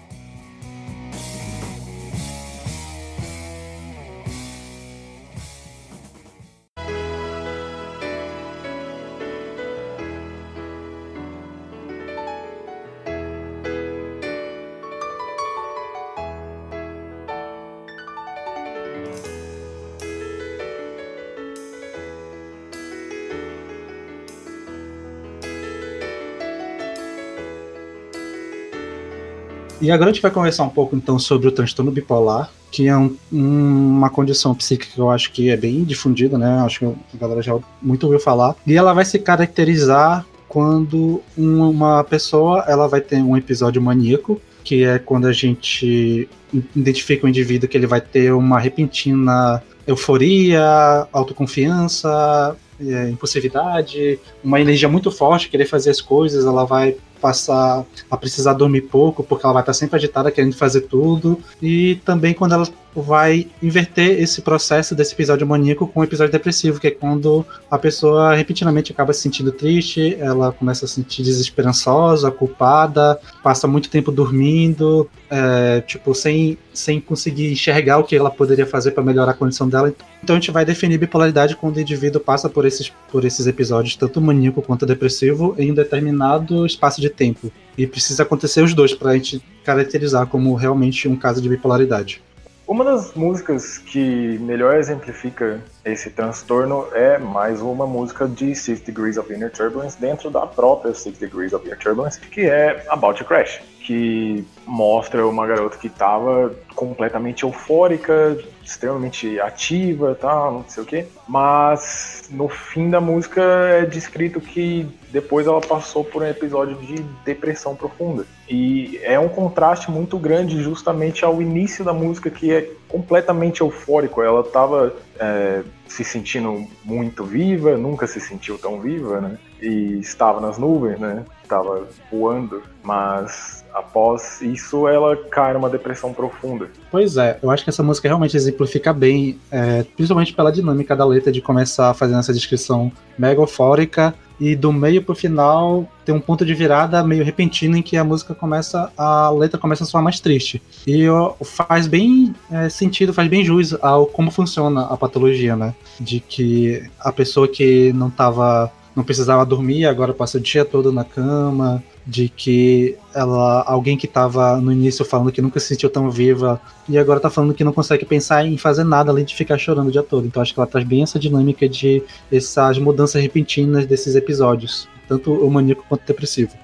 [29.88, 32.94] E agora a gente vai conversar um pouco então sobre o transtorno bipolar, que é
[32.94, 36.58] um, uma condição psíquica que eu acho que é bem difundida, né?
[36.58, 38.54] Acho que a galera já muito ouviu falar.
[38.66, 44.84] E ela vai se caracterizar quando uma pessoa ela vai ter um episódio maníaco, que
[44.84, 46.28] é quando a gente
[46.76, 54.88] identifica o indivíduo que ele vai ter uma repentina euforia, autoconfiança, é, impulsividade, uma energia
[54.88, 59.54] muito forte, querer fazer as coisas, ela vai passar a precisar dormir pouco, porque ela
[59.54, 61.38] vai estar sempre agitada querendo fazer tudo.
[61.60, 66.80] E também quando ela vai inverter esse processo desse episódio maníaco com um episódio depressivo,
[66.80, 71.22] que é quando a pessoa repentinamente acaba se sentindo triste, ela começa a se sentir
[71.22, 78.30] desesperançosa, culpada, passa muito tempo dormindo, é, tipo, sem, sem conseguir enxergar o que ela
[78.30, 79.92] poderia fazer para melhorar a condição dela.
[80.22, 83.96] Então a gente vai definir bipolaridade quando o indivíduo passa por esses, por esses episódios,
[83.96, 87.52] tanto maníaco quanto depressivo, em um determinado espaço de tempo.
[87.76, 92.20] E precisa acontecer os dois para a gente caracterizar como realmente um caso de bipolaridade.
[92.68, 99.16] Uma das músicas que melhor exemplifica esse transtorno é mais uma música de Six Degrees
[99.16, 103.24] of Inner Turbulence dentro da própria Six Degrees of Inner Turbulence, que é About to
[103.24, 110.86] Crash, que mostra uma garota que estava completamente eufórica, extremamente ativa, tal, não sei o
[110.86, 111.06] quê.
[111.26, 117.02] Mas no fim da música é descrito que depois ela passou por um episódio de
[117.24, 118.26] depressão profunda.
[118.46, 124.20] E é um contraste muito grande justamente ao início da música que é completamente eufórico.
[124.22, 129.38] Ela estava é, se sentindo muito viva, nunca se sentiu tão viva, né?
[129.60, 131.24] E estava nas nuvens, né?
[131.42, 136.68] Estava voando, mas após isso ela cai numa depressão profunda.
[136.90, 141.04] Pois é, eu acho que essa música realmente exemplifica bem, é, principalmente pela dinâmica da
[141.04, 146.20] letra de começar fazendo essa descrição mega eufórica e do meio pro final tem um
[146.20, 150.02] ponto de virada meio repentino em que a música começa, a letra começa a soar
[150.02, 150.62] mais triste.
[150.86, 151.04] E
[151.44, 155.74] faz bem é, sentido, faz bem jus ao como funciona a patologia, né?
[156.00, 160.90] De que a pessoa que não tava não precisava dormir, agora passa o dia todo
[160.90, 165.88] na cama, de que ela alguém que estava no início falando que nunca se sentiu
[165.88, 169.36] tão viva e agora tá falando que não consegue pensar em fazer nada além de
[169.36, 170.26] ficar chorando o dia todo.
[170.26, 175.32] Então acho que ela traz bem essa dinâmica de essas mudanças repentinas desses episódios, tanto
[175.32, 176.56] o maníaco quanto o depressivo.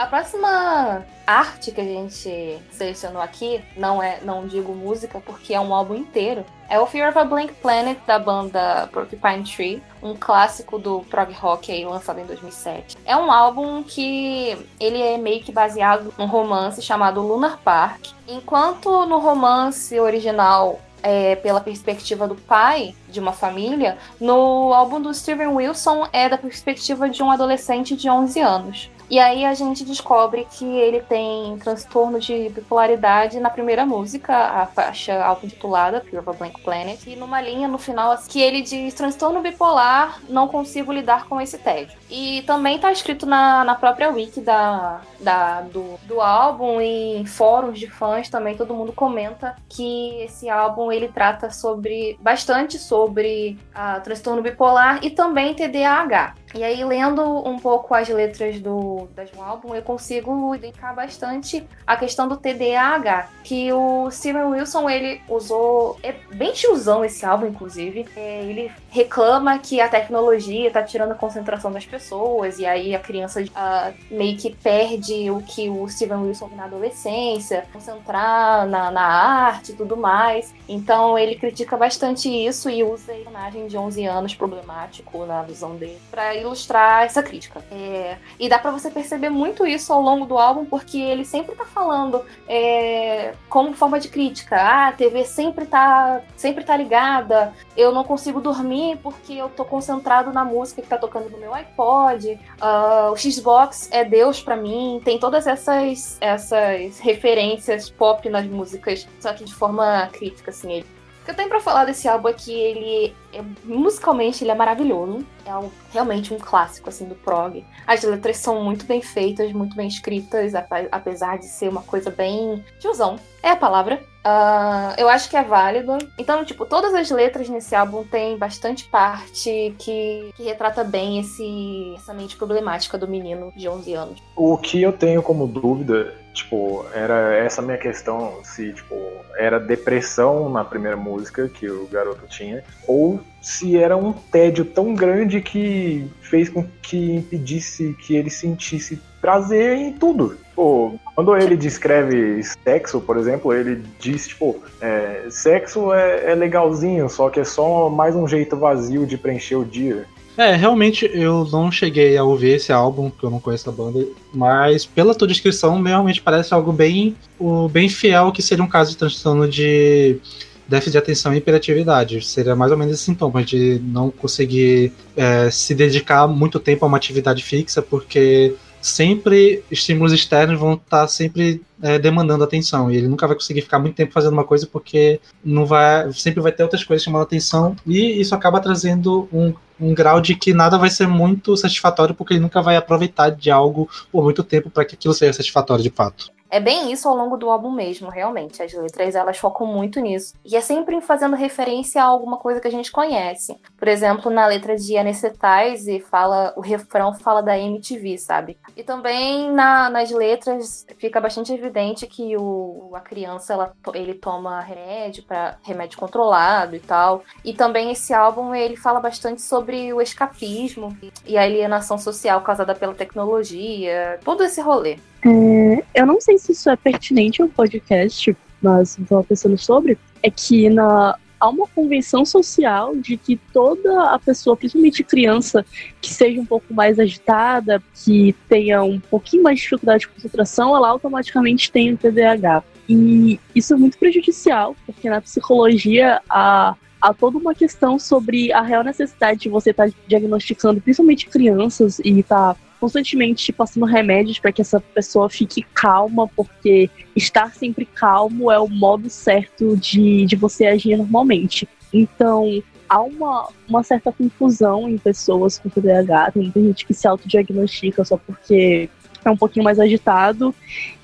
[0.00, 5.60] A próxima arte que a gente selecionou aqui, não é, não digo música porque é
[5.60, 10.16] um álbum inteiro, é o Fear of a Blank Planet da banda Porcupine Tree, um
[10.16, 12.96] clássico do prog rock aí lançado em 2007.
[13.04, 18.06] É um álbum que ele é meio que baseado num romance chamado Lunar Park.
[18.26, 25.12] Enquanto no romance original é, pela perspectiva do pai de uma família, no álbum do
[25.12, 28.90] Steven Wilson é da perspectiva de um adolescente de 11 anos.
[29.10, 34.66] E aí a gente descobre que ele tem transtorno de bipolaridade na primeira música, a
[34.66, 38.94] faixa auto-intitulada, Pure of a Blank Planet, e numa linha no final que ele diz
[38.94, 41.98] transtorno bipolar, não consigo lidar com esse tédio.
[42.08, 47.26] E também tá escrito na, na própria wiki da, da, do, do álbum e em
[47.26, 53.58] fóruns de fãs também todo mundo comenta que esse álbum ele trata sobre bastante sobre
[53.74, 56.34] a transtorno bipolar e também TDAH.
[56.54, 61.66] E aí, lendo um pouco as letras do, das do álbum, eu consigo identificar bastante
[61.86, 67.46] a questão do TDAH, que o Steven Wilson, ele usou, é bem tiozão esse álbum,
[67.46, 72.94] inclusive, é, ele reclama que a tecnologia tá tirando a concentração das pessoas, e aí
[72.94, 78.90] a criança uh, meio que perde o que o Steven Wilson na adolescência, concentrar na,
[78.90, 80.52] na arte e tudo mais.
[80.68, 85.76] Então, ele critica bastante isso e usa a personagem de 11 anos problemático na visão
[85.76, 87.62] dele, pra ilustrar essa crítica.
[87.70, 91.54] É, e dá para você perceber muito isso ao longo do álbum, porque ele sempre
[91.54, 94.56] tá falando é, como forma de crítica.
[94.56, 99.64] Ah, a TV sempre tá, sempre tá ligada, eu não consigo dormir porque eu tô
[99.64, 104.56] concentrado na música que tá tocando no meu iPod, uh, o Xbox é Deus para
[104.56, 110.72] mim, tem todas essas, essas referências pop nas músicas, só que de forma crítica, assim.
[110.72, 110.86] Ele
[111.30, 115.24] que eu tenho pra falar desse álbum é que ele, é, musicalmente, ele é maravilhoso.
[115.46, 117.64] É um, realmente um clássico, assim, do prog.
[117.86, 120.52] As letras são muito bem feitas, muito bem escritas,
[120.90, 123.16] apesar de ser uma coisa bem tiozão.
[123.42, 124.02] É a palavra.
[124.20, 125.96] Uh, eu acho que é válido.
[126.18, 131.94] Então, tipo, todas as letras nesse álbum tem bastante parte que, que retrata bem esse,
[131.96, 134.22] essa mente problemática do menino de 11 anos.
[134.36, 138.96] O que eu tenho como dúvida Tipo, era essa minha questão, se, tipo,
[139.36, 144.94] era depressão na primeira música que o garoto tinha, ou se era um tédio tão
[144.94, 150.36] grande que fez com que impedisse que ele sentisse prazer em tudo.
[150.54, 157.08] Pô, quando ele descreve sexo, por exemplo, ele diz, tipo, é, sexo é, é legalzinho,
[157.08, 160.06] só que é só mais um jeito vazio de preencher o dia.
[160.36, 164.06] É, realmente eu não cheguei a ouvir esse álbum, porque eu não conheço a banda,
[164.32, 168.92] mas pela tua descrição, realmente parece algo bem, o, bem fiel que seria um caso
[168.92, 170.18] de transtorno de
[170.66, 172.24] déficit de atenção e hiperatividade.
[172.24, 176.88] Seria mais ou menos esse sintoma de não conseguir é, se dedicar muito tempo a
[176.88, 183.08] uma atividade fixa, porque sempre estímulos externos vão estar sempre é, demandando atenção e ele
[183.08, 186.62] nunca vai conseguir ficar muito tempo fazendo uma coisa porque não vai sempre vai ter
[186.62, 190.90] outras coisas chamando atenção e isso acaba trazendo um um grau de que nada vai
[190.90, 194.94] ser muito satisfatório porque ele nunca vai aproveitar de algo por muito tempo para que
[194.94, 196.30] aquilo seja satisfatório de fato.
[196.50, 198.62] É bem isso ao longo do álbum mesmo, realmente.
[198.62, 200.34] As letras elas focam muito nisso.
[200.44, 203.56] E é sempre fazendo referência a alguma coisa que a gente conhece.
[203.78, 208.58] Por exemplo, na letra de Anesthetize, fala, o refrão fala da MTV, sabe?
[208.76, 214.60] E também na, nas letras fica bastante evidente que o, a criança ela, ele toma
[214.60, 217.22] remédio para remédio controlado e tal.
[217.44, 222.74] E também esse álbum ele fala bastante sobre o escapismo e a alienação social causada
[222.74, 224.98] pela tecnologia, todo esse rolê.
[225.24, 230.30] É, eu não sei se isso é pertinente ao podcast, mas estava pensando sobre, é
[230.30, 235.64] que na, há uma convenção social de que toda a pessoa, principalmente criança,
[236.00, 240.76] que seja um pouco mais agitada, que tenha um pouquinho mais de dificuldade de concentração,
[240.76, 242.62] ela automaticamente tem o TDAH.
[242.88, 248.60] E isso é muito prejudicial, porque na psicologia há, há toda uma questão sobre a
[248.60, 254.38] real necessidade de você estar tá diagnosticando, principalmente crianças, e estar tá constantemente passando remédios
[254.38, 260.24] para que essa pessoa fique calma, porque estar sempre calmo é o modo certo de,
[260.24, 261.68] de você agir normalmente.
[261.92, 266.32] Então, há uma, uma certa confusão em pessoas com TDAH.
[266.32, 268.88] Tem muita gente que se autodiagnostica só porque
[269.24, 270.54] é um pouquinho mais agitado.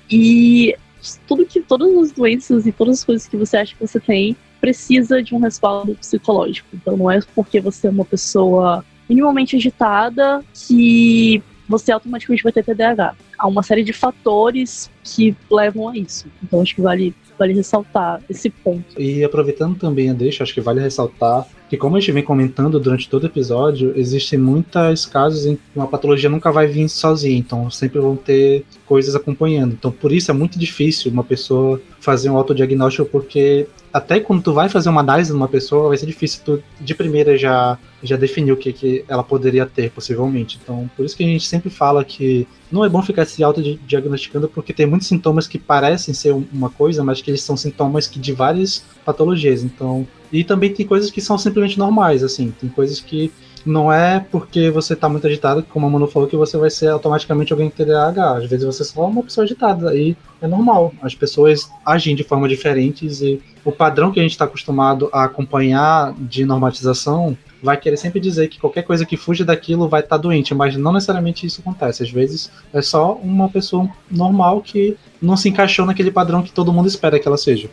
[0.09, 0.75] E
[1.27, 4.35] tudo que, todas as doenças e todas as coisas que você acha que você tem
[4.59, 6.67] precisa de um respaldo psicológico.
[6.73, 12.63] Então, não é porque você é uma pessoa minimamente agitada que você automaticamente vai ter
[12.63, 13.15] TDAH.
[13.37, 16.27] Há uma série de fatores que levam a isso.
[16.43, 18.99] Então acho que vale, vale ressaltar esse ponto.
[18.99, 22.79] E aproveitando também a deixa, acho que vale ressaltar que como a gente vem comentando
[22.79, 27.37] durante todo o episódio, existem muitos casos em que uma patologia nunca vai vir sozinha,
[27.37, 29.73] então sempre vão ter coisas acompanhando.
[29.73, 34.53] Então por isso é muito difícil uma pessoa fazer um autodiagnóstico porque até quando tu
[34.53, 38.51] vai fazer uma análise numa pessoa, vai ser difícil tu de primeira já já definir
[38.51, 40.59] o que, que ela poderia ter, possivelmente.
[40.61, 44.47] Então, por isso que a gente sempre fala que não é bom ficar se autodiagnosticando,
[44.47, 48.19] porque tem muitos sintomas que parecem ser uma coisa, mas que eles são sintomas que
[48.19, 49.63] de várias patologias.
[49.63, 53.31] Então, e também tem coisas que são simplesmente normais, assim, tem coisas que
[53.67, 56.87] não é porque você está muito agitado, como a Manu falou, que você vai ser
[56.87, 58.37] automaticamente alguém que tem TDAH.
[58.37, 60.93] Às vezes você é só uma pessoa agitada, aí é normal.
[61.01, 65.25] As pessoas agem de forma diferentes e o padrão que a gente está acostumado a
[65.25, 70.15] acompanhar de normatização vai querer sempre dizer que qualquer coisa que fuja daquilo vai estar
[70.15, 72.03] tá doente, mas não necessariamente isso acontece.
[72.03, 76.71] Às vezes é só uma pessoa normal que não se encaixou naquele padrão que todo
[76.71, 77.69] mundo espera que ela seja.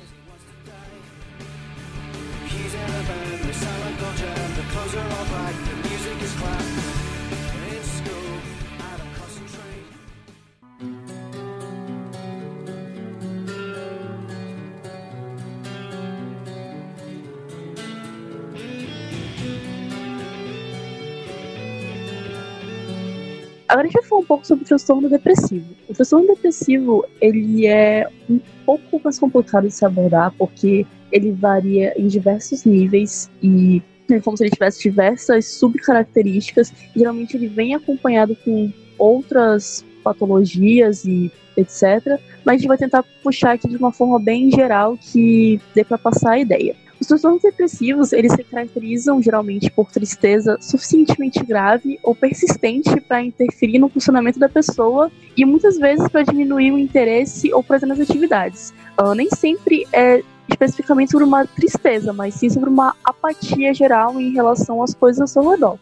[23.75, 25.67] Agora a gente vai falar um pouco sobre o transtorno depressivo.
[25.89, 31.93] O transtorno depressivo, ele é um pouco mais complicado de se abordar, porque ele varia
[32.01, 36.73] em diversos níveis e é como se ele tivesse diversas subcaracterísticas.
[36.95, 42.21] Geralmente ele vem acompanhado com outras patologias e etc.
[42.45, 45.99] Mas a gente vai tentar puxar aqui de uma forma bem geral que dê para
[45.99, 46.77] passar a ideia.
[47.05, 53.79] Os transtornos depressivos, eles se caracterizam geralmente por tristeza suficientemente grave ou persistente para interferir
[53.79, 58.73] no funcionamento da pessoa e muitas vezes para diminuir o interesse ou prazer nas atividades.
[58.99, 64.33] Uh, nem sempre é especificamente sobre uma tristeza, mas sim sobre uma apatia geral em
[64.33, 65.79] relação às coisas ao seu redor.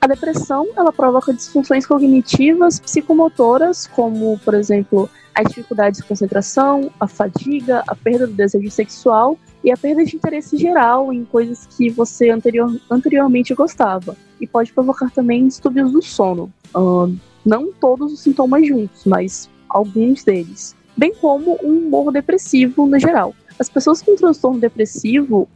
[0.00, 7.06] A depressão, ela provoca disfunções cognitivas, psicomotoras, como, por exemplo, a dificuldade de concentração, a
[7.06, 11.90] fadiga, a perda do desejo sexual e a perda de interesse geral em coisas que
[11.90, 14.16] você anterior, anteriormente gostava.
[14.40, 16.52] E pode provocar também distúrbios do sono.
[16.72, 17.12] Uh,
[17.44, 20.76] não todos os sintomas juntos, mas alguns deles.
[20.96, 23.34] Bem como um humor depressivo no geral.
[23.58, 25.48] As pessoas com transtorno depressivo,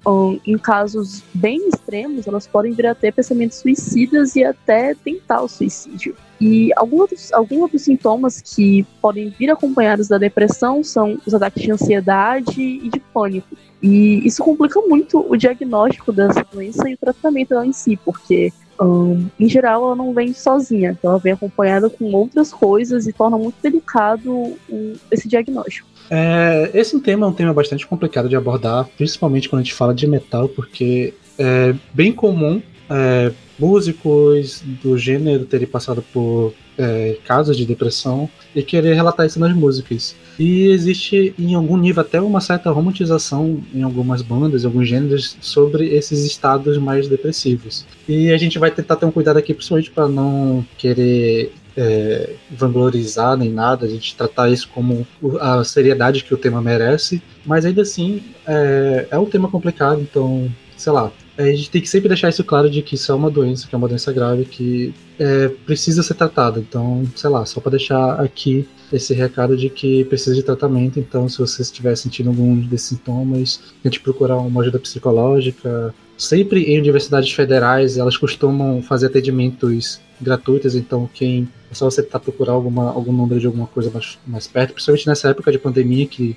[0.46, 5.48] em casos bem extremos, elas podem vir a ter pensamentos suicidas e até tentar o
[5.48, 6.16] suicídio.
[6.40, 11.70] E alguns alguns outros sintomas que podem vir acompanhados da depressão são os ataques de
[11.70, 13.56] ansiedade e de pânico.
[13.82, 18.52] E isso complica muito o diagnóstico dessa doença e o tratamento dela em si, porque
[18.80, 23.36] um, em geral, ela não vem sozinha, ela vem acompanhada com outras coisas e torna
[23.36, 25.86] muito delicado um, esse diagnóstico.
[26.10, 29.94] É, esse tema é um tema bastante complicado de abordar, principalmente quando a gente fala
[29.94, 37.56] de metal, porque é bem comum é, músicos do gênero terem passado por é, casos
[37.56, 40.16] de depressão e querer relatar isso nas músicas.
[40.38, 45.36] E existe em algum nível até uma certa romantização em algumas bandas, em alguns gêneros,
[45.40, 47.84] sobre esses estados mais depressivos.
[48.08, 53.36] E a gente vai tentar ter um cuidado aqui, principalmente para não querer é, vanglorizar
[53.36, 55.06] nem nada, a gente tratar isso como
[55.40, 60.50] a seriedade que o tema merece, mas ainda assim é, é um tema complicado, então,
[60.76, 61.12] sei lá,
[61.42, 63.74] a gente tem que sempre deixar isso claro de que isso é uma doença, que
[63.74, 66.60] é uma doença grave, que é, precisa ser tratada.
[66.60, 70.98] Então, sei lá, só para deixar aqui esse recado de que precisa de tratamento.
[70.98, 76.78] Então, se você estiver sentindo algum desses sintomas, tente procurar uma ajuda psicológica, sempre em
[76.78, 82.90] universidades federais elas costumam fazer atendimentos gratuitos, então quem é só você tentar procurar alguma,
[82.90, 86.36] algum número de alguma coisa mais, mais perto, principalmente nessa época de pandemia que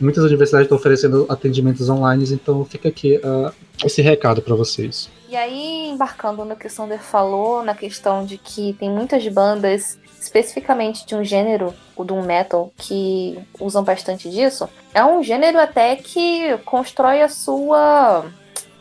[0.00, 3.52] muitas universidades estão oferecendo atendimentos online, então fica aqui uh,
[3.84, 5.10] esse recado para vocês.
[5.28, 9.98] E aí, embarcando no que o Sander falou, na questão de que tem muitas bandas,
[10.20, 15.94] especificamente de um gênero, o doom metal, que usam bastante disso, é um gênero até
[15.94, 18.24] que constrói a sua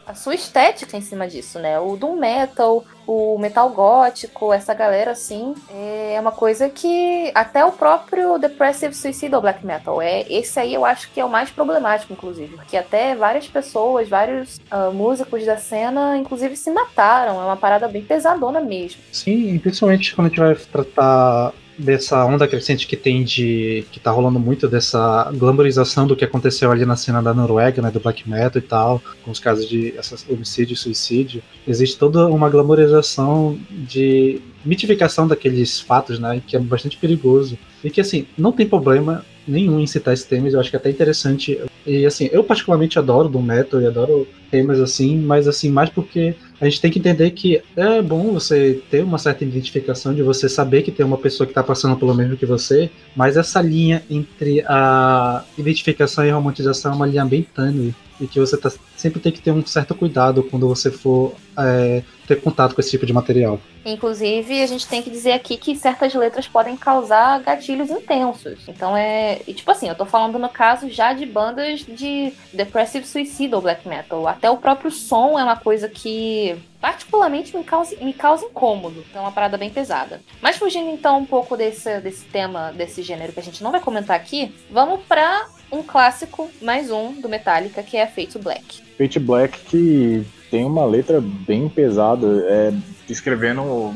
[0.10, 1.80] a sua estética em cima disso, né?
[1.80, 7.72] O doom metal, o metal gótico, essa galera assim, é uma coisa que até o
[7.72, 12.12] próprio Depressive Suicidal Black Metal, é esse aí eu acho que é o mais problemático,
[12.12, 17.57] inclusive, porque até várias pessoas, vários uh, músicos da cena, inclusive se mataram, é uma
[17.57, 18.99] parada bem pesadona mesmo.
[19.12, 23.86] Sim, principalmente quando a gente vai tratar dessa onda crescente que tem de.
[23.92, 27.90] que tá rolando muito dessa glamorização do que aconteceu ali na cena da Noruega, né?
[27.90, 29.94] Do black metal e tal, com os casos de
[30.30, 31.42] homicídio e suicídio.
[31.66, 36.42] Existe toda uma glamorização de mitificação daqueles fatos, né?
[36.46, 37.58] Que é bastante perigoso.
[37.84, 40.80] E que assim, não tem problema nenhum em citar esses temas, eu acho que é
[40.80, 41.60] até interessante.
[41.86, 46.36] E assim, eu particularmente adoro do metal e adoro temas assim, mas assim, mais porque
[46.60, 50.50] a gente tem que entender que é bom você ter uma certa identificação de você
[50.50, 54.04] saber que tem uma pessoa que está passando pelo mesmo que você, mas essa linha
[54.10, 58.72] entre a identificação e a romantização é uma linha bem tênue e que você tá,
[58.98, 62.92] sempre tem que ter um certo cuidado quando você for é, ter contato com esse
[62.92, 63.60] tipo de material.
[63.86, 68.68] Inclusive, a gente tem que dizer aqui que certas letras podem causar gatilhos intensos.
[68.68, 69.40] Então é.
[69.48, 73.88] E, tipo assim, eu tô falando no caso já de bandas de Depressive Suicidal Black
[73.88, 74.28] Metal.
[74.28, 79.04] Até o próprio som é uma coisa que particularmente me causa, me causa incômodo.
[79.10, 80.22] Então é uma parada bem pesada.
[80.42, 83.82] Mas fugindo então um pouco desse, desse tema, desse gênero que a gente não vai
[83.82, 88.82] comentar aqui, vamos pra um clássico, mais um, do Metallica, que é Fate Black.
[88.98, 92.74] Fate Black que tem uma letra bem pesada, é,
[93.08, 93.94] descrevendo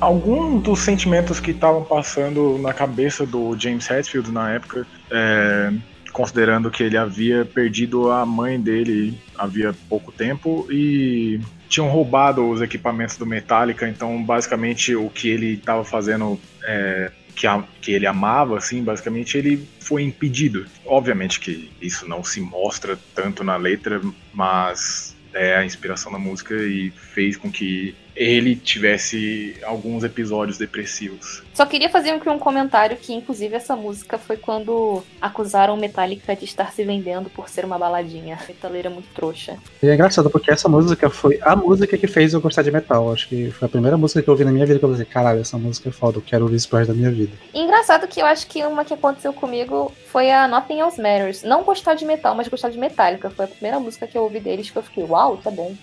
[0.00, 5.72] algum dos sentimentos que estavam passando na cabeça do James Hetfield na época, é,
[6.12, 12.60] considerando que ele havia perdido a mãe dele havia pouco tempo e tinham roubado os
[12.60, 18.06] equipamentos do Metallica, então basicamente o que ele estava fazendo é, que, a, que ele
[18.06, 20.66] amava, assim, basicamente ele foi impedido.
[20.84, 24.00] Obviamente que isso não se mostra tanto na letra,
[24.32, 31.42] mas é a inspiração da música e fez com que ele tivesse alguns episódios depressivos.
[31.54, 36.72] Só queria fazer um comentário que, inclusive, essa música foi quando acusaram Metallica de estar
[36.72, 38.38] se vendendo por ser uma baladinha.
[38.48, 39.56] Metaleira muito trouxa.
[39.82, 43.12] E é engraçado porque essa música foi a música que fez eu gostar de metal.
[43.12, 45.04] Acho que foi a primeira música que eu ouvi na minha vida que eu falei,
[45.04, 47.32] caralho, essa música é foda, eu quero ouvir isso pro resto da minha vida.
[47.52, 51.42] E engraçado que eu acho que uma que aconteceu comigo foi a Nothing Else Matters.
[51.42, 53.30] Não gostar de metal, mas gostar de Metallica.
[53.30, 55.74] Foi a primeira música que eu ouvi deles que eu fiquei, uau, tá bom.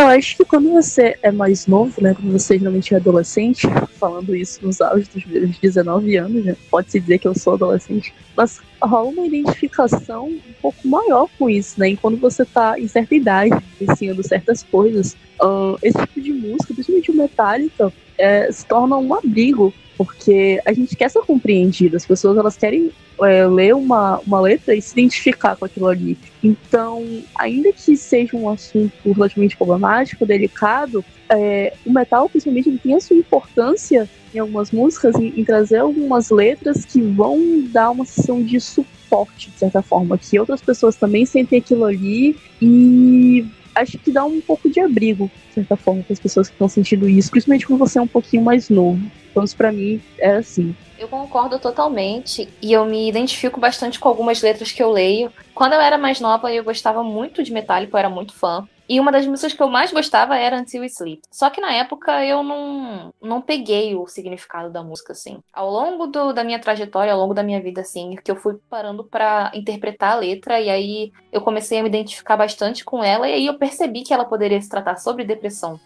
[0.00, 3.66] Eu acho que quando você é mais novo, né, quando você geralmente é adolescente,
[3.98, 8.14] falando isso nos auge dos meus 19 anos, né, pode-se dizer que eu sou adolescente,
[8.34, 12.88] mas rola uma identificação um pouco maior com isso, né, e quando você tá em
[12.88, 18.64] certa idade, ensinando certas coisas, uh, esse tipo de música, principalmente o Metallica, é, se
[18.64, 19.70] torna um abrigo,
[20.00, 22.90] porque a gente quer ser compreendido, as pessoas elas querem
[23.20, 26.16] é, ler uma, uma letra e se identificar com aquilo ali.
[26.42, 27.04] Então,
[27.38, 33.00] ainda que seja um assunto relativamente problemático, delicado, é, o metal, principalmente, ele tem a
[33.00, 38.42] sua importância em algumas músicas, em, em trazer algumas letras que vão dar uma sensação
[38.42, 43.44] de suporte, de certa forma, que outras pessoas também sentem aquilo ali e
[43.74, 46.68] acho que dá um pouco de abrigo, de certa forma, para as pessoas que estão
[46.68, 49.00] sentindo isso, principalmente quando você é um pouquinho mais novo.
[49.30, 50.74] Então, isso pra mim era assim.
[50.98, 55.32] Eu concordo totalmente e eu me identifico bastante com algumas letras que eu leio.
[55.54, 58.68] Quando eu era mais nova, eu gostava muito de Metallica, eu era muito fã.
[58.90, 61.22] E uma das músicas que eu mais gostava era Until We Sleep.
[61.30, 65.38] Só que na época eu não, não peguei o significado da música, assim.
[65.52, 68.58] Ao longo do, da minha trajetória, ao longo da minha vida, assim, que eu fui
[68.68, 73.28] parando para interpretar a letra, e aí eu comecei a me identificar bastante com ela,
[73.28, 75.78] e aí eu percebi que ela poderia se tratar sobre depressão.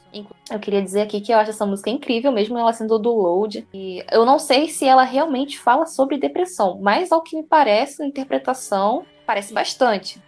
[0.50, 3.68] Eu queria dizer aqui que eu acho essa música incrível, mesmo ela sendo do Load.
[3.74, 8.02] E eu não sei se ela realmente fala sobre depressão, mas ao que me parece,
[8.02, 10.18] a interpretação parece bastante.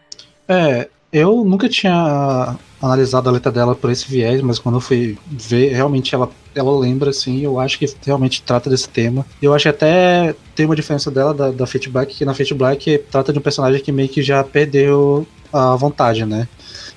[0.46, 5.16] É, eu nunca tinha analisado a letra dela por esse viés, mas quando eu fui
[5.26, 9.24] ver, realmente ela, ela lembra, assim, eu acho que realmente trata desse tema.
[9.40, 12.52] Eu acho que até tem uma diferença dela, da, da Fate Black, que na Fate
[12.52, 16.46] Black trata de um personagem que meio que já perdeu a vontade, né?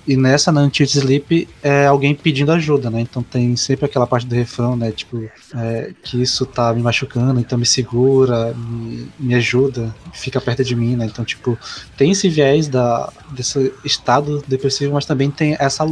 [0.09, 2.99] E nessa, na Until Sleep, é alguém pedindo ajuda, né?
[2.99, 4.91] Então tem sempre aquela parte do refrão, né?
[4.91, 10.63] Tipo, é, que isso tá me machucando, então me segura, me, me ajuda, fica perto
[10.63, 11.05] de mim, né?
[11.05, 11.55] Então, tipo,
[11.95, 15.85] tem esse viés da, desse estado depressivo, mas também tem essa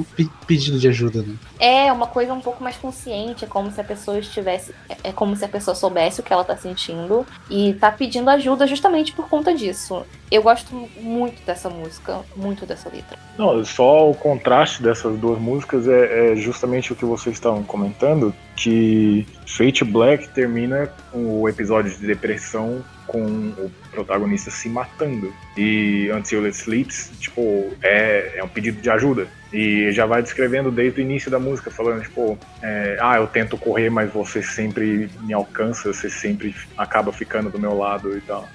[0.47, 1.35] pedido de ajuda, né?
[1.59, 4.73] É uma coisa um pouco mais consciente, é como se a pessoa estivesse.
[5.03, 8.65] É como se a pessoa soubesse o que ela tá sentindo e tá pedindo ajuda
[8.65, 10.03] justamente por conta disso.
[10.29, 13.17] Eu gosto muito dessa música, muito dessa letra.
[13.37, 18.33] Não, só o contraste dessas duas músicas é, é justamente o que vocês estavam comentando,
[18.55, 23.23] que Fate Black termina o episódio de depressão com
[23.57, 25.33] o protagonista se matando.
[25.57, 29.27] E Until It Sleeps, tipo, é, é um pedido de ajuda.
[29.51, 33.57] E já vai descrevendo desde o início da música, falando, tipo, é, ah, eu tento
[33.57, 38.47] correr, mas você sempre me alcança, você sempre acaba ficando do meu lado e tal.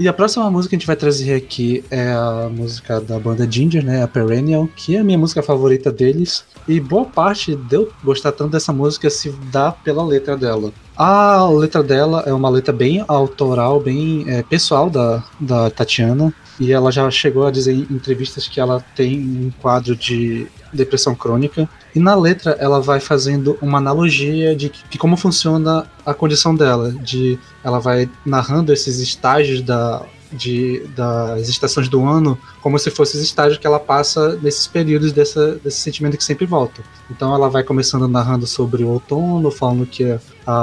[0.00, 3.46] E a próxima música que a gente vai trazer aqui é a música da banda
[3.46, 4.02] Ginger, né?
[4.02, 6.42] A Perennial, que é a minha música favorita deles.
[6.66, 10.72] E boa parte de eu gostar tanto dessa música se dá pela letra dela.
[10.96, 16.32] A letra dela é uma letra bem autoral, bem é, pessoal da, da Tatiana.
[16.58, 21.14] E ela já chegou a dizer em entrevistas que ela tem um quadro de depressão
[21.14, 21.68] crônica.
[21.94, 26.54] E na letra ela vai fazendo uma analogia de, que, de como funciona a condição
[26.54, 32.90] dela, de ela vai narrando esses estágios da, de, das estações do ano como se
[32.90, 36.82] fossem os estágios que ela passa nesses períodos dessa, desse sentimento que sempre volta.
[37.10, 40.18] Então ela vai começando narrando sobre o outono, falando que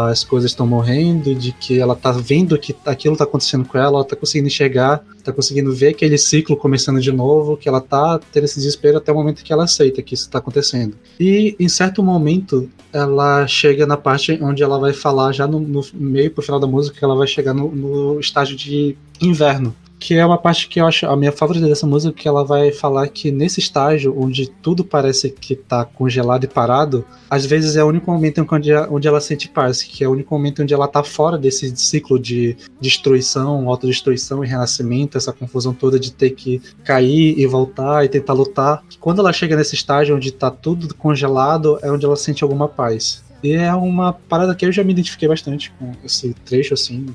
[0.09, 3.97] as coisas estão morrendo, de que ela tá vendo que aquilo tá acontecendo com ela,
[3.97, 8.19] ela tá conseguindo enxergar, tá conseguindo ver aquele ciclo começando de novo, que ela tá
[8.31, 10.95] tendo esse desespero até o momento que ela aceita que isso tá acontecendo.
[11.19, 15.81] E em certo momento ela chega na parte onde ela vai falar já no, no
[15.93, 20.15] meio pro final da música, que ela vai chegar no, no estágio de inverno que
[20.15, 23.07] é uma parte que eu acho a minha favorita dessa música, que ela vai falar
[23.07, 27.87] que nesse estágio onde tudo parece que tá congelado e parado, às vezes é o
[27.87, 31.03] único momento onde, onde ela sente paz, que é o único momento onde ela tá
[31.03, 37.37] fora desse ciclo de destruição, autodestruição e renascimento, essa confusão toda de ter que cair
[37.37, 38.83] e voltar e tentar lutar.
[38.99, 43.25] Quando ela chega nesse estágio onde tá tudo congelado, é onde ela sente alguma paz.
[43.43, 47.05] E é uma parada que eu já me identifiquei bastante com esse trecho, assim.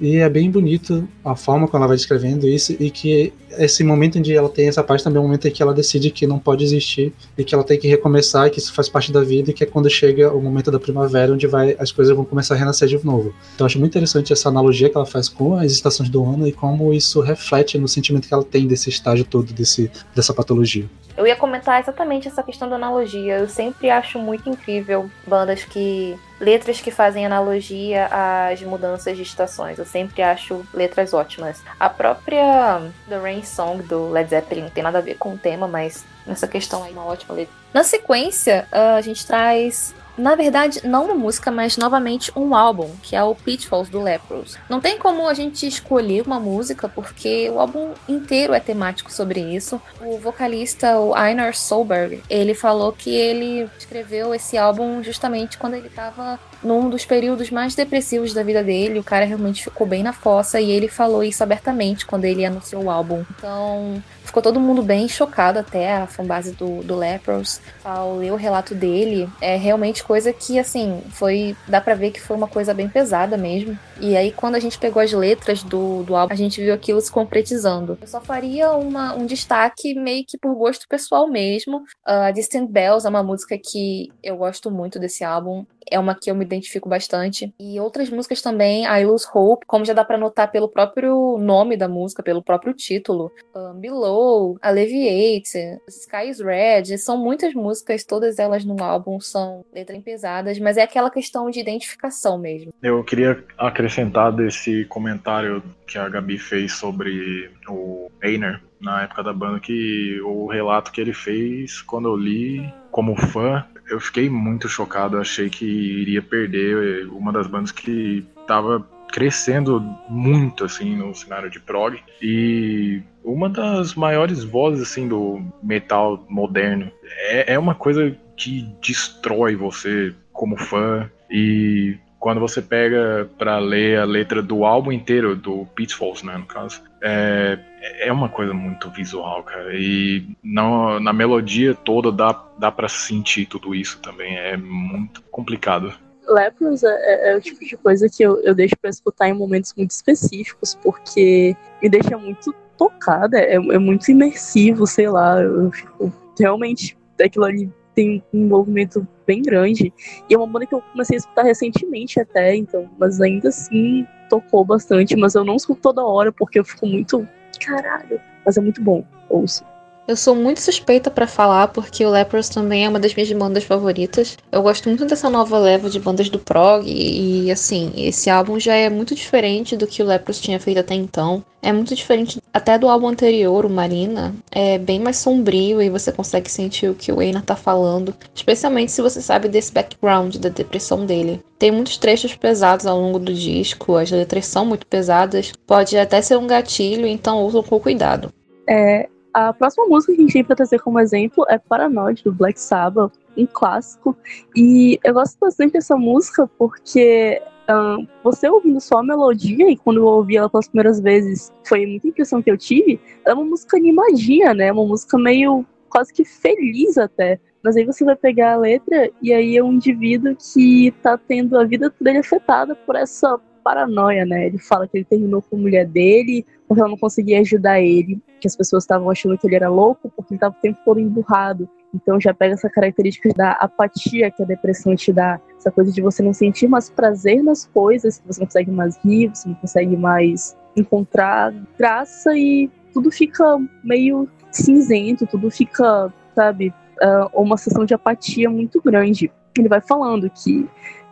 [0.00, 4.18] E é bem bonito a forma como ela vai descrevendo isso e que esse momento
[4.18, 6.38] onde ela tem essa parte também é um momento em que ela decide que não
[6.38, 9.50] pode existir e que ela tem que recomeçar e que isso faz parte da vida
[9.50, 12.54] e que é quando chega o momento da primavera onde vai as coisas vão começar
[12.54, 13.34] a renascer de novo.
[13.56, 16.52] Então acho muito interessante essa analogia que ela faz com as estações do ano e
[16.52, 20.88] como isso reflete no sentimento que ela tem desse estágio todo desse, dessa patologia.
[21.18, 23.38] Eu ia comentar exatamente essa questão da analogia.
[23.38, 26.16] Eu sempre acho muito incrível bandas que.
[26.38, 29.80] letras que fazem analogia às mudanças de estações.
[29.80, 31.60] Eu sempre acho letras ótimas.
[31.80, 35.36] A própria The Rain Song do Led Zeppelin não tem nada a ver com o
[35.36, 37.54] tema, mas nessa questão aí, uma ótima letra.
[37.74, 43.14] Na sequência, a gente traz na verdade, não uma música, mas novamente um álbum, que
[43.14, 44.58] é o Pitfalls do Lepros.
[44.68, 49.40] Não tem como a gente escolher uma música, porque o álbum inteiro é temático sobre
[49.40, 49.80] isso.
[50.00, 55.86] O vocalista, o Einar Solberg, ele falou que ele escreveu esse álbum justamente quando ele
[55.86, 58.98] estava num dos períodos mais depressivos da vida dele.
[58.98, 62.84] O cara realmente ficou bem na fossa e ele falou isso abertamente quando ele anunciou
[62.84, 63.24] o álbum.
[63.36, 68.36] Então, ficou todo mundo bem chocado até a fanbase do, do Lepros ao ler o
[68.36, 69.28] relato dele.
[69.40, 71.56] É realmente coisa que, assim, foi.
[71.66, 73.78] dá pra ver que foi uma coisa bem pesada mesmo.
[74.00, 77.00] E aí, quando a gente pegou as letras do, do álbum, a gente viu aquilo
[77.00, 77.98] se concretizando.
[78.00, 81.78] Eu só faria uma, um destaque meio que por gosto pessoal mesmo.
[82.06, 86.30] Uh, Distant Bells é uma música que eu gosto muito desse álbum é uma que
[86.30, 87.52] eu me identifico bastante.
[87.58, 91.76] E outras músicas também, I Lose Hope, como já dá para notar pelo próprio nome
[91.76, 93.32] da música, pelo próprio título.
[93.54, 100.02] Um, Below, Alleviate, Sky is Red, são muitas músicas, todas elas no álbum são letras
[100.02, 102.72] pesadas, mas é aquela questão de identificação mesmo.
[102.82, 109.32] Eu queria acrescentar desse comentário que a Gabi fez sobre o Einer na época da
[109.32, 114.68] banda que o relato que ele fez quando eu li como fã eu fiquei muito
[114.68, 115.18] chocado.
[115.18, 121.58] Achei que iria perder uma das bandas que estava crescendo muito assim no cenário de
[121.58, 121.98] prog.
[122.20, 126.90] E uma das maiores vozes assim do metal moderno.
[127.04, 131.10] É, é uma coisa que destrói você como fã.
[131.30, 136.46] E quando você pega para ler a letra do álbum inteiro do Pitfalls, né, no
[136.46, 137.58] caso, é,
[138.00, 139.70] é uma coisa muito visual, cara.
[139.74, 144.36] E não, na melodia toda dá, dá para sentir tudo isso também.
[144.36, 145.92] É muito complicado.
[146.26, 149.32] Lepros é, é, é, o tipo de coisa que eu, eu deixo para escutar em
[149.32, 155.70] momentos muito específicos, porque me deixa muito tocada, é, é muito imersivo, sei lá, eu
[155.72, 159.92] fico realmente aquilo ali tem um envolvimento bem grande.
[160.30, 164.06] E é uma banda que eu comecei a escutar recentemente até, então, mas ainda assim
[164.30, 167.26] tocou bastante, mas eu não escuto toda hora porque eu fico muito.
[167.60, 169.64] Caralho, mas é muito bom, ouço.
[170.08, 173.64] Eu sou muito suspeita para falar porque o Lepros também é uma das minhas bandas
[173.64, 174.38] favoritas.
[174.50, 178.58] Eu gosto muito dessa nova leva de bandas do prog e, e assim, esse álbum
[178.58, 181.44] já é muito diferente do que o Lepros tinha feito até então.
[181.60, 184.34] É muito diferente até do álbum anterior, o Marina.
[184.50, 188.92] É bem mais sombrio e você consegue sentir o que o Einar tá falando, especialmente
[188.92, 191.44] se você sabe desse background da depressão dele.
[191.58, 196.22] Tem muitos trechos pesados ao longo do disco, as letras são muito pesadas, pode até
[196.22, 198.32] ser um gatilho, então ouçam com cuidado.
[198.66, 199.06] É,
[199.38, 202.60] a próxima música que a gente tem pra trazer como exemplo é Paranoid, do Black
[202.60, 204.16] Sabbath, um clássico.
[204.56, 209.98] E eu gosto bastante dessa música porque um, você ouvindo só a melodia, e quando
[209.98, 213.76] eu ouvi ela pelas primeiras vezes, foi muita impressão que eu tive, é uma música
[213.76, 214.72] animadinha, né?
[214.72, 217.38] Uma música meio quase que feliz até.
[217.62, 221.58] Mas aí você vai pegar a letra e aí é um indivíduo que tá tendo
[221.58, 224.46] a vida dele afetada por essa paranoia, né?
[224.46, 228.20] Ele fala que ele terminou com a mulher dele porque ela não conseguia ajudar ele,
[228.40, 231.00] que as pessoas estavam achando que ele era louco porque ele estava o tempo todo
[231.00, 231.68] emburrado.
[231.94, 236.02] Então já pega essa característica da apatia que a depressão te dá, essa coisa de
[236.02, 239.54] você não sentir mais prazer nas coisas, que você não consegue mais rir, você não
[239.56, 247.84] consegue mais encontrar graça e tudo fica meio cinzento, tudo fica, sabe, uh, uma sensação
[247.84, 249.30] de apatia muito grande.
[249.56, 250.68] Ele vai falando que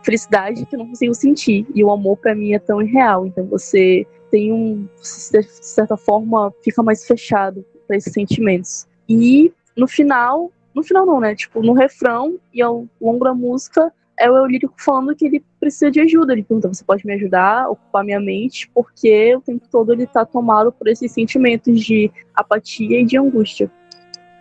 [0.07, 1.67] felicidade que eu não consigo sentir.
[1.75, 3.25] E o amor para mim é tão irreal.
[3.25, 8.87] Então você tem um, de certa forma, fica mais fechado para esses sentimentos.
[9.07, 11.35] E no final, no final não, né?
[11.35, 15.91] Tipo, no refrão e ao longo da música, é o lírico falando que ele precisa
[15.91, 16.31] de ajuda.
[16.31, 18.69] Ele pergunta: você pode me ajudar ocupar minha mente?
[18.73, 23.69] Porque o tempo todo ele tá tomado por esses sentimentos de apatia e de angústia.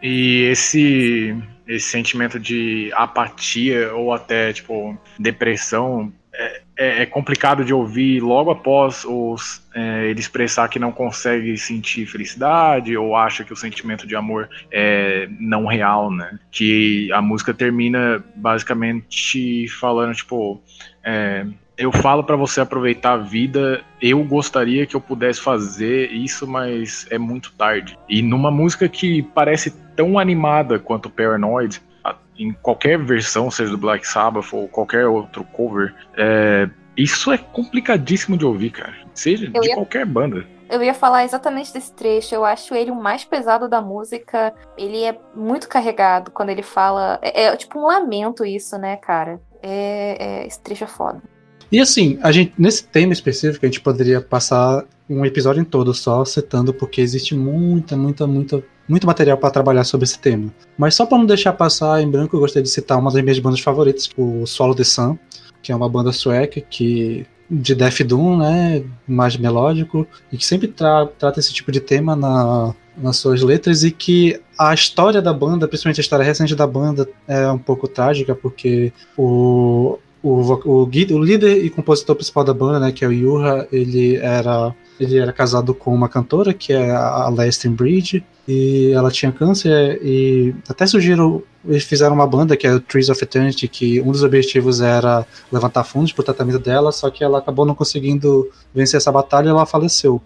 [0.03, 1.37] E esse
[1.67, 8.51] esse sentimento de apatia ou até tipo depressão é, é, é complicado de ouvir logo
[8.51, 14.07] após os, é, ele expressar que não consegue sentir felicidade ou acha que o sentimento
[14.07, 16.39] de amor é não real, né?
[16.51, 20.62] Que a música termina basicamente falando tipo
[21.03, 21.47] é,
[21.79, 23.83] eu falo para você aproveitar a vida.
[24.01, 27.97] Eu gostaria que eu pudesse fazer isso, mas é muito tarde.
[28.09, 31.82] E numa música que parece tão animada quanto Paranoid,
[32.38, 38.36] em qualquer versão, seja do Black Sabbath ou qualquer outro cover, é, isso é complicadíssimo
[38.36, 38.94] de ouvir, cara.
[39.14, 39.74] Seja eu de ia...
[39.74, 40.47] qualquer banda.
[40.68, 42.34] Eu ia falar exatamente desse trecho.
[42.34, 44.53] Eu acho ele o mais pesado da música.
[44.76, 47.18] Ele é muito carregado quando ele fala.
[47.22, 49.40] É, é tipo um lamento isso, né, cara?
[49.62, 51.22] É, é, esse trecho é foda.
[51.70, 55.92] E assim, a gente, nesse tema específico, a gente poderia passar um episódio em todo
[55.94, 60.53] só citando, porque existe muita, muita, muita, muito material para trabalhar sobre esse tema.
[60.76, 63.39] Mas só para não deixar passar em branco, eu gostaria de citar uma das minhas
[63.39, 65.18] bandas favoritas, o Solo the Sun,
[65.62, 70.68] que é uma banda sueca que de Death Doom, né, mais melódico, e que sempre
[70.68, 75.32] tra trata esse tipo de tema na, nas suas letras e que a história da
[75.32, 80.85] banda, principalmente a história recente da banda, é um pouco trágica, porque o, o, o,
[80.85, 85.19] o líder e compositor principal da banda, né, que é o Yuha, ele era ele
[85.19, 90.55] era casado com uma cantora que é a Leston Bridge e ela tinha câncer e
[90.67, 94.23] até surgiram eles fizeram uma banda que é o Trees of Eternity que um dos
[94.23, 98.97] objetivos era levantar fundos para o tratamento dela só que ela acabou não conseguindo vencer
[98.97, 100.21] essa batalha e ela faleceu.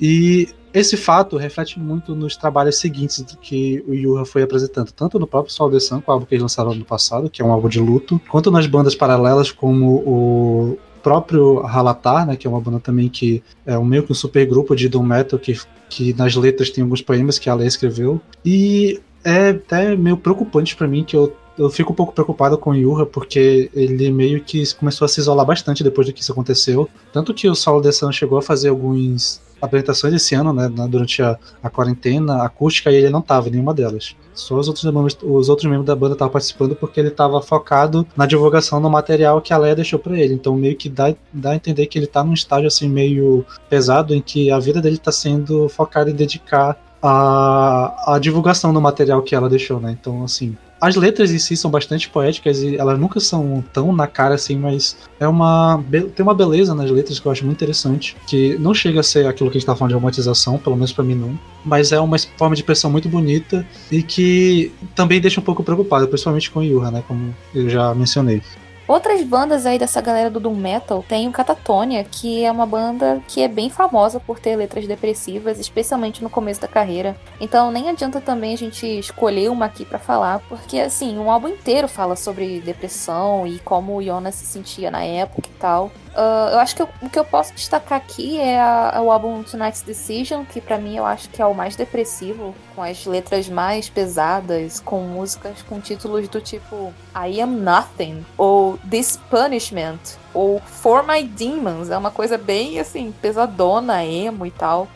[0.00, 5.26] E esse fato reflete muito nos trabalhos seguintes que o Yuha foi apresentando, tanto no
[5.26, 7.68] próprio Sol de Sun, o álbum que eles lançaram no passado, que é um álbum
[7.68, 12.80] de luto, quanto nas bandas paralelas como o próprio Halatar, né, que é uma banda
[12.80, 15.58] também que é um meio que um super grupo de doom metal que,
[15.88, 18.20] que nas letras tem alguns poemas que a Lê escreveu.
[18.44, 22.70] E é até meio preocupante para mim que eu eu fico um pouco preocupado com
[22.70, 26.30] o Yuha, porque ele meio que começou a se isolar bastante depois do que isso
[26.30, 26.88] aconteceu.
[27.12, 31.22] Tanto que o Saulo de Sun chegou a fazer alguns apresentações esse ano, né, durante
[31.22, 34.14] a, a quarentena acústica, e ele não estava em nenhuma delas.
[34.34, 38.06] Só os outros membros, os outros membros da banda estavam participando porque ele estava focado
[38.16, 40.34] na divulgação do material que a Leia deixou para ele.
[40.34, 44.14] Então meio que dá, dá a entender que ele está num estágio assim meio pesado
[44.14, 49.22] em que a vida dele está sendo focada em dedicar a, a divulgação do material
[49.22, 49.96] que ela deixou, né?
[49.98, 54.06] Então, assim, as letras em si são bastante poéticas e elas nunca são tão na
[54.06, 55.82] cara assim, mas é uma
[56.14, 59.26] tem uma beleza nas letras que eu acho muito interessante, que não chega a ser
[59.26, 62.00] aquilo que a gente tá falando de romantização, pelo menos para mim não, mas é
[62.00, 66.62] uma forma de expressão muito bonita e que também deixa um pouco preocupado, principalmente com
[66.62, 68.42] Yuha, né, como eu já mencionei.
[68.88, 73.20] Outras bandas aí dessa galera do Doom Metal tem o Catatonia, que é uma banda
[73.28, 77.14] que é bem famosa por ter letras depressivas, especialmente no começo da carreira.
[77.38, 81.48] Então nem adianta também a gente escolher uma aqui para falar, porque assim, um álbum
[81.48, 85.92] inteiro fala sobre depressão e como o Jonas se sentia na época e tal.
[86.18, 89.42] Uh, eu acho que eu, o que eu posso destacar aqui é, a, o álbum
[89.42, 93.48] Tonight's Decision, que para mim eu acho que é o mais depressivo, com as letras
[93.48, 100.60] mais pesadas, com músicas com títulos do tipo I Am Nothing, ou This Punishment, ou
[100.60, 101.90] For My Demons.
[101.90, 104.88] É uma coisa bem assim, pesadona, emo e tal.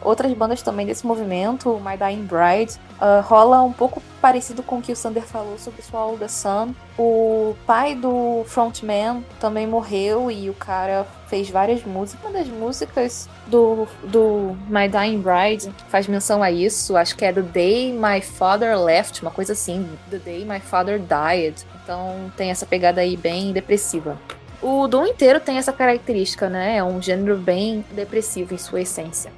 [0.00, 4.82] Outras bandas também desse movimento, My Dying Bride, uh, rola um pouco parecido com o
[4.82, 6.74] que o Sander falou sobre Swallow the Sun.
[6.96, 12.24] O pai do frontman também morreu e o cara fez várias músicas.
[12.24, 16.96] Uma das músicas do, do My Dying Bride faz menção a isso.
[16.96, 19.88] Acho que é The Day My Father Left, uma coisa assim.
[20.08, 21.66] The Day My Father Died.
[21.82, 24.16] Então tem essa pegada aí bem depressiva.
[24.62, 26.76] O Doom inteiro tem essa característica, né?
[26.76, 29.32] É um gênero bem depressivo em sua essência.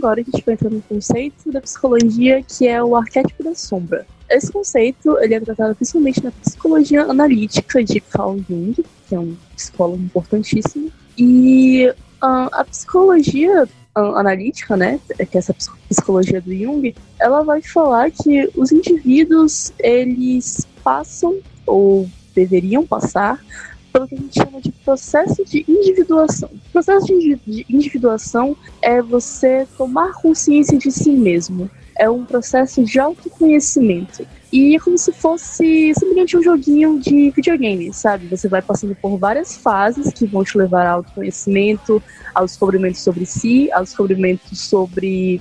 [0.00, 4.06] Agora a gente vai entrar no conceito da psicologia, que é o arquétipo da sombra.
[4.28, 8.74] Esse conceito ele é tratado principalmente na psicologia analítica de Carl Jung,
[9.06, 10.90] que é um psicólogo importantíssimo.
[11.18, 11.86] E
[12.22, 15.54] uh, a psicologia analítica, né, que é essa
[15.88, 23.38] psicologia do Jung, ela vai falar que os indivíduos eles passam ou deveriam passar
[23.92, 26.48] pelo que a gente chama de processo de individuação.
[26.52, 31.70] O processo de individuação é você tomar consciência de si mesmo.
[31.96, 34.26] É um processo de autoconhecimento.
[34.52, 38.26] E é como se fosse simplesmente um joguinho de videogame, sabe?
[38.28, 42.02] Você vai passando por várias fases que vão te levar ao autoconhecimento,
[42.34, 45.40] ao descobrimento sobre si, ao descobrimento sobre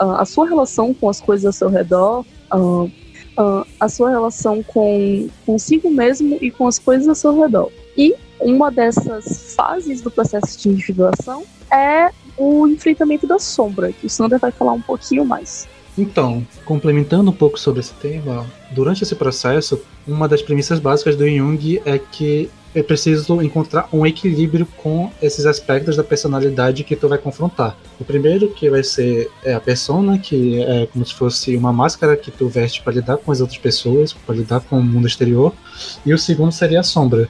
[0.00, 2.24] uh, a sua relação com as coisas ao seu redor,
[2.54, 7.70] uh, uh, a sua relação com consigo mesmo e com as coisas ao seu redor.
[7.96, 14.10] E uma dessas fases do processo de individuação é o enfrentamento da sombra, que o
[14.10, 15.66] Sander vai falar um pouquinho mais.
[15.96, 21.26] Então, complementando um pouco sobre esse tema, durante esse processo, uma das premissas básicas do
[21.26, 27.08] Jung é que é preciso encontrar um equilíbrio com esses aspectos da personalidade que tu
[27.08, 27.74] vai confrontar.
[27.98, 32.14] O primeiro que vai ser é a persona, que é como se fosse uma máscara
[32.18, 35.54] que tu veste para lidar com as outras pessoas, para lidar com o mundo exterior.
[36.04, 37.26] E o segundo seria a sombra,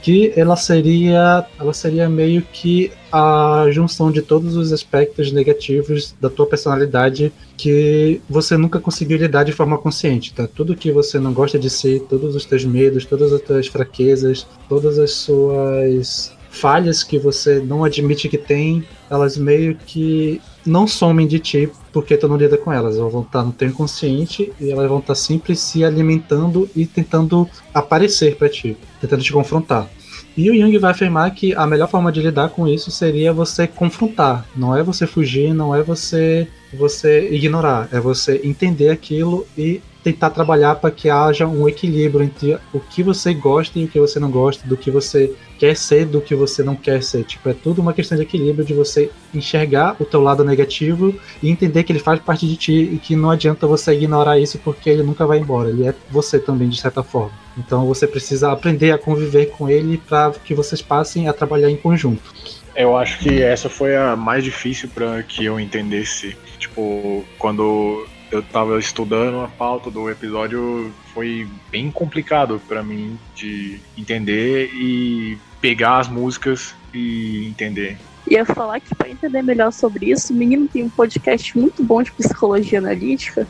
[0.00, 6.28] que ela seria, ela seria meio que a junção de todos os aspectos negativos da
[6.28, 10.48] tua personalidade que você nunca conseguiu lidar de forma consciente, tá?
[10.48, 14.44] Tudo que você não gosta de si, todos os teus medos, todas as tuas fraquezas,
[14.68, 21.28] todas as suas falhas que você não admite que tem, elas meio que não somem
[21.28, 22.96] de ti porque tu não lida com elas.
[22.96, 27.48] Elas vão estar no teu inconsciente e elas vão estar sempre se alimentando e tentando
[27.72, 29.88] aparecer para ti, tentando te confrontar.
[30.36, 33.66] E o Jung vai afirmar que a melhor forma de lidar com isso seria você
[33.66, 39.80] confrontar, não é você fugir, não é você você ignorar, é você entender aquilo e
[40.04, 43.98] tentar trabalhar para que haja um equilíbrio entre o que você gosta e o que
[43.98, 47.24] você não gosta, do que você quer ser, do que você não quer ser.
[47.24, 51.48] Tipo, é tudo uma questão de equilíbrio de você enxergar o teu lado negativo e
[51.48, 54.90] entender que ele faz parte de ti e que não adianta você ignorar isso porque
[54.90, 55.70] ele nunca vai embora.
[55.70, 57.32] Ele é você também de certa forma.
[57.56, 61.76] Então você precisa aprender a conviver com ele para que vocês passem a trabalhar em
[61.76, 62.34] conjunto.
[62.76, 66.36] Eu acho que essa foi a mais difícil para que eu entendesse.
[66.64, 73.78] Tipo, quando eu tava estudando a pauta do episódio, foi bem complicado para mim de
[73.98, 77.98] entender e pegar as músicas e entender.
[78.30, 82.02] Ia falar que para entender melhor sobre isso, o menino tem um podcast muito bom
[82.02, 83.46] de psicologia analítica.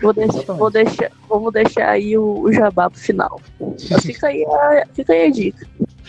[0.00, 3.40] Vou deixar, vou deixar, vamos deixar aí o, o jabá pro final.
[4.00, 5.66] Fica aí, a, fica aí a dica.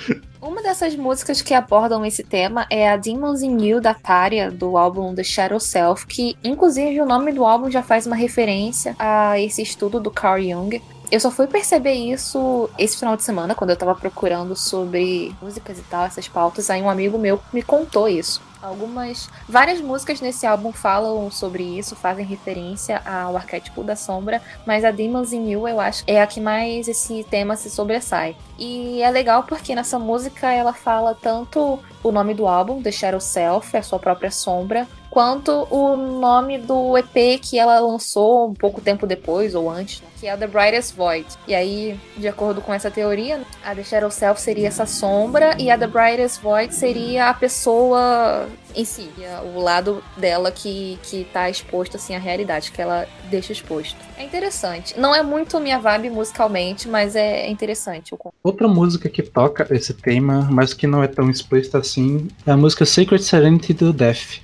[0.46, 4.78] Uma dessas músicas que abordam esse tema é a Demons in You da Tária, do
[4.78, 9.40] álbum The Shadow Self, que inclusive o nome do álbum já faz uma referência a
[9.40, 10.80] esse estudo do Carl Jung.
[11.12, 15.80] eu só fui perceber isso esse final de semana, quando eu tava procurando sobre músicas
[15.80, 16.70] e tal, essas pautas.
[16.70, 18.40] Aí um amigo meu me contou isso.
[18.66, 19.30] Algumas.
[19.48, 24.90] Várias músicas nesse álbum falam sobre isso, fazem referência ao arquétipo da sombra, mas a
[24.90, 28.36] Demons in You eu acho é a que mais esse tema se sobressai.
[28.58, 33.20] E é legal porque nessa música ela fala tanto o nome do álbum, The Shadow
[33.20, 38.82] Self, a sua própria sombra, quanto o nome do EP que ela lançou um pouco
[38.82, 41.26] tempo depois ou antes, né, que é The Brightest Void.
[41.48, 45.72] E aí, de acordo com essa teoria, a The Shadow Self seria essa sombra e
[45.72, 49.10] a The Brightest Void seria a pessoa em si,
[49.56, 53.96] o lado dela que, que tá exposto assim à realidade, que ela deixa exposto.
[54.18, 55.00] É interessante.
[55.00, 58.14] Não é muito minha vibe musicalmente, mas é interessante.
[58.44, 62.58] Outra música que toca esse tema, mas que não é tão explícita assim, é a
[62.58, 64.44] música Sacred Serenity do Death.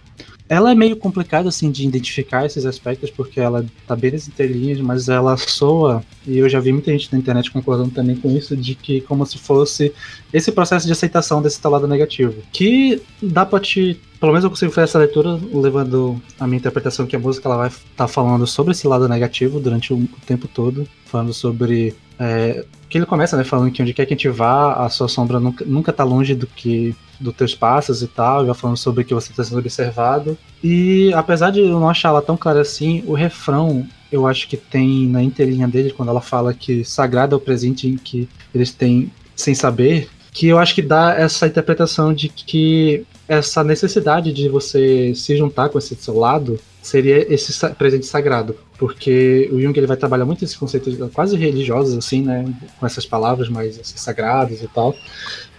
[0.52, 4.82] Ela é meio complicada assim de identificar esses aspectos porque ela tá bem nas entrelinhas,
[4.82, 8.54] mas ela soa e eu já vi muita gente na internet concordando também com isso
[8.58, 9.94] de que como se fosse
[10.34, 14.74] esse processo de aceitação desse lado negativo, que dá para te pelo menos eu consigo
[14.74, 18.46] fazer essa leitura levando a minha interpretação que a música ela vai estar tá falando
[18.46, 23.46] sobre esse lado negativo durante o tempo todo, falando sobre é, que ele começa, né,
[23.46, 26.36] falando que onde quer que a gente vá, a sua sombra nunca, nunca tá longe
[26.36, 30.38] do que dos teus passos e tal, já falando sobre que você está sendo observado.
[30.64, 34.58] E apesar de eu não achar ela tão clara assim, o refrão eu acho que
[34.58, 38.72] tem na interlinha dele, quando ela fala que sagrado é o presente em que eles
[38.74, 44.50] têm sem saber, que eu acho que dá essa interpretação de que essa necessidade de
[44.50, 49.88] você se juntar com esse seu lado seria esse presente sagrado, porque o Jung ele
[49.88, 52.44] vai trabalhar muito esse conceito quase religiosos assim, né,
[52.80, 54.96] com essas palavras mais assim, sagradas e tal.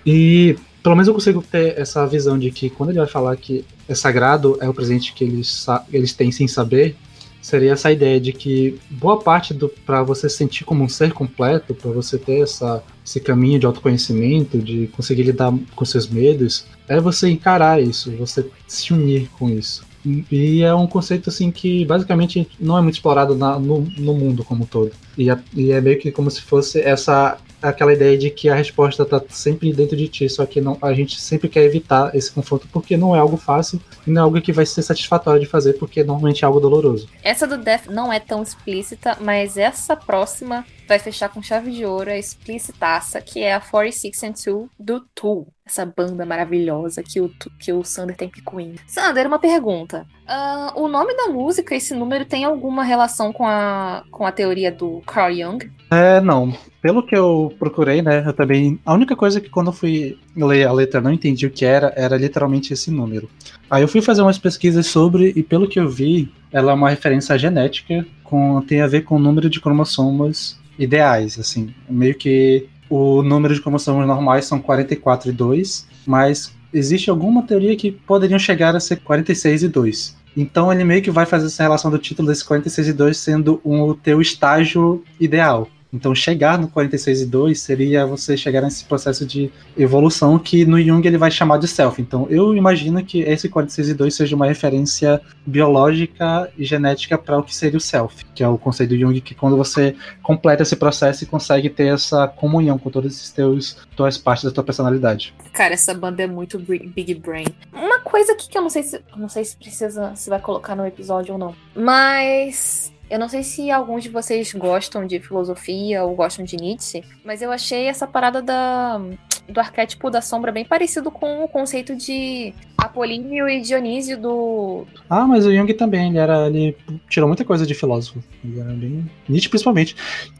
[0.05, 3.65] E pelo menos eu consigo ter essa visão de que quando ele vai falar que
[3.89, 6.97] é sagrado, é o presente que eles, eles têm sem saber,
[7.41, 11.75] seria essa ideia de que boa parte do para você sentir como um ser completo,
[11.75, 17.01] para você ter essa, esse caminho de autoconhecimento, de conseguir lidar com seus medos, é
[17.01, 19.85] você encarar isso, você se unir com isso.
[20.05, 24.43] E é um conceito assim que basicamente não é muito explorado na, no, no mundo
[24.43, 24.91] como um todo.
[25.17, 28.55] E é, e é meio que como se fosse essa aquela ideia de que a
[28.55, 32.31] resposta está sempre dentro de ti, só que não, a gente sempre quer evitar esse
[32.31, 35.47] confronto porque não é algo fácil e não é algo que vai ser satisfatório de
[35.47, 37.09] fazer porque normalmente é algo doloroso.
[37.23, 41.87] Essa do Death não é tão explícita, mas essa próxima vai fechar com chave de
[41.87, 45.49] ouro a explicitaça, que é a 46 and 2 do Tool.
[45.73, 48.75] Essa banda maravilhosa que o, que o Sander tem picuinha.
[48.87, 50.07] Sander, uma pergunta.
[50.29, 54.71] Uh, o nome da música, esse número, tem alguma relação com a, com a teoria
[54.71, 55.71] do Carl Jung?
[55.91, 56.55] É, não.
[56.83, 58.79] Pelo que eu procurei, né, eu também...
[58.85, 61.91] A única coisa que quando eu fui ler a letra não entendi o que era,
[61.97, 63.31] era literalmente esse número.
[63.71, 66.91] Aí eu fui fazer umas pesquisas sobre, e pelo que eu vi, ela é uma
[66.91, 71.75] referência genética, com, tem a ver com o número de cromossomos ideais, assim.
[71.89, 77.75] Meio que o número de cromossomos normais são 44 e 2, mas existe alguma teoria
[77.75, 80.17] que poderiam chegar a ser 46 e 2.
[80.37, 83.63] Então ele meio que vai fazer essa relação do título desse 46 e 2 sendo
[83.65, 85.71] um, o teu estágio ideal.
[85.93, 90.81] Então, chegar no 46 e 2 seria você chegar nesse processo de evolução que no
[90.81, 92.01] Jung ele vai chamar de self.
[92.01, 97.39] Então, eu imagino que esse 46 e 2 seja uma referência biológica e genética para
[97.39, 100.63] o que seria o self, que é o conceito do Jung que quando você completa
[100.63, 104.51] esse processo e consegue ter essa comunhão com todos esses teus todas as partes da
[104.51, 105.35] tua personalidade.
[105.53, 107.47] Cara, essa banda é muito big brain.
[107.73, 110.75] Uma coisa aqui que eu não sei se não sei se precisa se vai colocar
[110.75, 116.03] no episódio ou não, mas eu não sei se alguns de vocês gostam de filosofia
[116.03, 118.99] ou gostam de Nietzsche, mas eu achei essa parada da,
[119.47, 124.85] do arquétipo da sombra bem parecido com o conceito de Apolíneo e Dionísio do.
[125.09, 126.47] Ah, mas o Jung também, ele era.
[126.47, 126.77] Ele
[127.09, 128.23] tirou muita coisa de filósofo.
[128.45, 129.09] Ele era bem.
[129.29, 129.97] Nietzsche principalmente.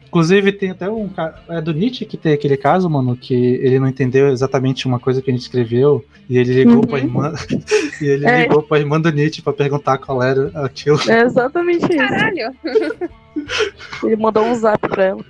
[0.07, 1.09] Inclusive, tem até um.
[1.49, 5.21] É do Nietzsche que tem aquele caso, mano, que ele não entendeu exatamente uma coisa
[5.21, 6.03] que a gente escreveu.
[6.29, 6.81] E ele ligou uhum.
[6.81, 7.33] pra irmã.
[8.01, 8.41] e ele é.
[8.41, 10.99] ligou pra irmã do Nietzsche pra perguntar qual era aquilo.
[11.09, 11.97] É exatamente isso.
[11.97, 12.53] Caralho!
[14.03, 15.25] ele mandou um zap pra ela.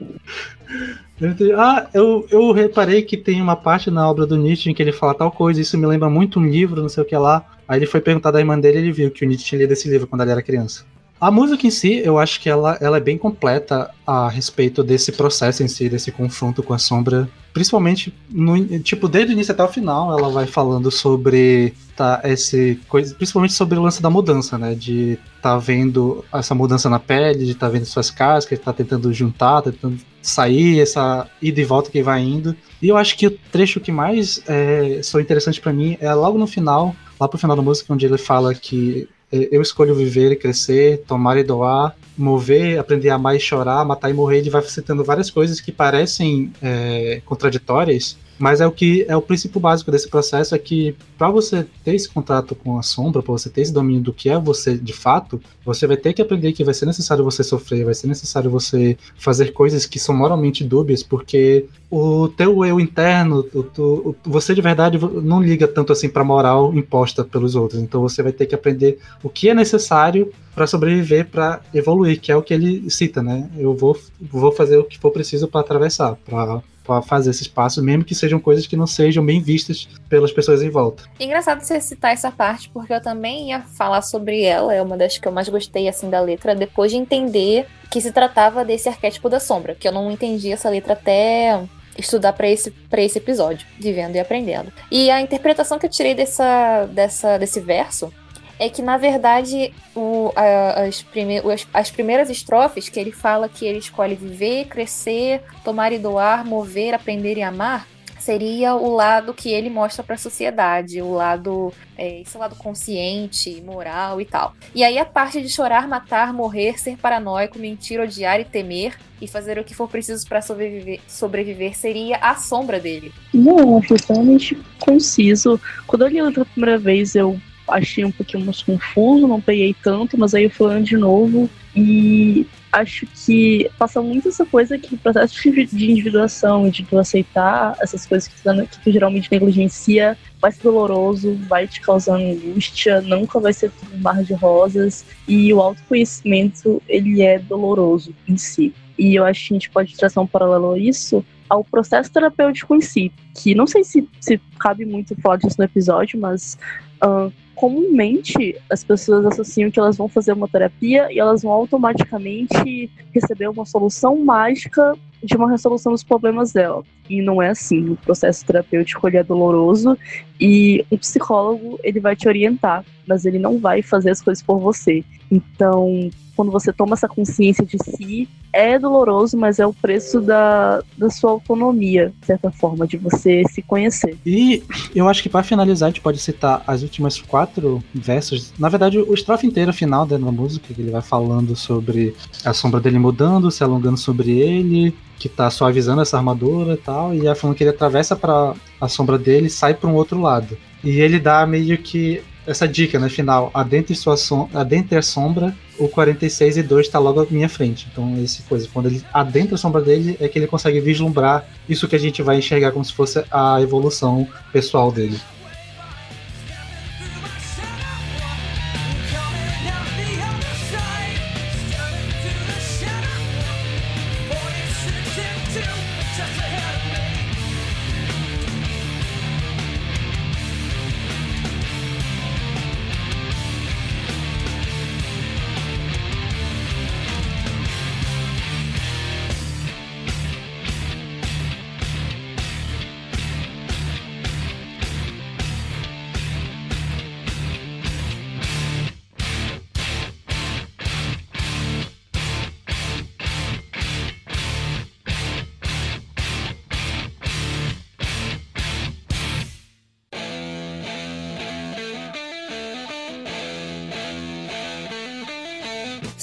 [1.57, 4.91] Ah, eu, eu reparei que tem uma parte na obra do Nietzsche em que ele
[4.91, 7.45] fala tal coisa, isso me lembra muito um livro, não sei o que lá.
[7.67, 9.71] Aí ele foi perguntar da irmã dele e ele viu que o Nietzsche tinha lido
[9.71, 10.85] esse livro quando ele era criança.
[11.23, 15.09] A música em si, eu acho que ela, ela é bem completa a respeito desse
[15.13, 17.29] processo em si, desse confronto com a sombra.
[17.53, 22.77] Principalmente, no, tipo, desde o início até o final, ela vai falando sobre tá, esse
[22.89, 24.75] coisa, principalmente sobre o lance da mudança, né?
[24.75, 29.61] De tá vendo essa mudança na pele, de tá vendo suas cascas, tá tentando juntar,
[29.61, 32.55] tá tentando sair, essa ida e volta que vai indo.
[32.81, 36.37] E eu acho que o trecho que mais é, sou interessante para mim é logo
[36.37, 40.31] no final, lá pro final da música, onde ele fala que é, eu escolho viver
[40.31, 44.37] e crescer, tomar e doar, mover, aprender a amar e chorar, matar e morrer.
[44.37, 49.21] Ele vai citando várias coisas que parecem é, contraditórias, mas é o que é o
[49.21, 53.31] princípio básico desse processo é que para você ter esse contato com a sombra, para
[53.31, 56.51] você ter esse domínio do que é você de fato, você vai ter que aprender
[56.53, 60.63] que vai ser necessário você sofrer, vai ser necessário você fazer coisas que são moralmente
[60.63, 66.09] dúbias, porque o teu eu interno, o, o, você de verdade não liga tanto assim
[66.09, 67.81] para moral imposta pelos outros.
[67.81, 72.31] Então você vai ter que aprender o que é necessário para sobreviver, para evoluir, que
[72.31, 73.49] é o que ele cita, né?
[73.57, 77.83] Eu vou, vou fazer o que for preciso para atravessar, para para fazer esses passos,
[77.83, 81.03] mesmo que sejam coisas que não sejam bem vistas pelas pessoas em volta.
[81.19, 85.17] Engraçado você citar essa parte, porque eu também ia falar sobre ela, é uma das
[85.17, 89.29] que eu mais gostei assim da letra, depois de entender que se tratava desse arquétipo
[89.29, 91.63] da sombra, que eu não entendi essa letra até
[91.97, 94.71] estudar para esse, esse episódio, vivendo e aprendendo.
[94.91, 98.11] E a interpretação que eu tirei dessa, dessa, desse verso
[98.59, 103.49] é que, na verdade, o, a, as, prime, as, as, primeiras estrofes que ele fala
[103.49, 107.87] que ele escolhe viver, crescer, tomar e doar, mover, aprender e amar,
[108.23, 113.61] seria o lado que ele mostra para a sociedade, o lado, é, esse lado consciente,
[113.61, 114.55] moral e tal.
[114.73, 119.27] E aí a parte de chorar, matar, morrer, ser paranoico, mentir, odiar e temer e
[119.27, 123.11] fazer o que for preciso para sobreviver, sobreviver seria a sombra dele.
[123.33, 125.59] Não, foi totalmente conciso.
[125.85, 130.17] Quando eu li pela primeira vez, eu achei um pouquinho mais confuso, não peguei tanto,
[130.17, 134.95] mas aí eu fui lendo de novo e acho que passa muito essa coisa que
[134.95, 140.17] o processo de individuação de tu aceitar essas coisas que tu, que tu geralmente negligencia
[140.41, 145.05] vai ser doloroso, vai te causar angústia, nunca vai ser tudo um mar de rosas
[145.27, 148.73] e o autoconhecimento ele é doloroso em si.
[148.97, 152.73] E eu acho que a gente pode traçar um paralelo a isso ao processo terapêutico
[152.73, 156.57] em si, que não sei se, se cabe muito falar disso no episódio, mas
[157.03, 162.89] uh, comumente as pessoas associam que elas vão fazer uma terapia e elas vão automaticamente
[163.13, 166.83] receber uma solução mágica de uma resolução dos problemas dela.
[167.09, 167.91] E não é assim.
[167.91, 169.97] O processo terapêutico é doloroso
[170.39, 174.59] e o psicólogo ele vai te orientar, mas ele não vai fazer as coisas por
[174.59, 175.03] você.
[175.31, 180.81] Então, quando você toma essa consciência de si, é doloroso, mas é o preço da,
[180.97, 184.17] da sua autonomia, de certa forma, de você se conhecer.
[184.25, 184.63] E
[184.95, 188.53] eu acho que para finalizar, a gente pode citar as últimas quatro versos.
[188.59, 192.15] Na verdade, o estrofe inteiro final da música, que ele vai falando sobre
[192.45, 197.13] a sombra dele mudando, se alongando sobre ele, que tá suavizando essa armadura e tal,
[197.13, 200.19] e é falando que ele atravessa para a sombra dele e sai para um outro
[200.19, 200.57] lado.
[200.83, 205.55] E ele dá meio que essa dica né, final, adentre, sua som adentre a sombra,
[205.79, 207.87] o 46 e 2 está logo à minha frente.
[207.91, 211.87] Então, esse coisa, quando ele adentra a sombra dele, é que ele consegue vislumbrar isso
[211.87, 215.19] que a gente vai enxergar como se fosse a evolução pessoal dele.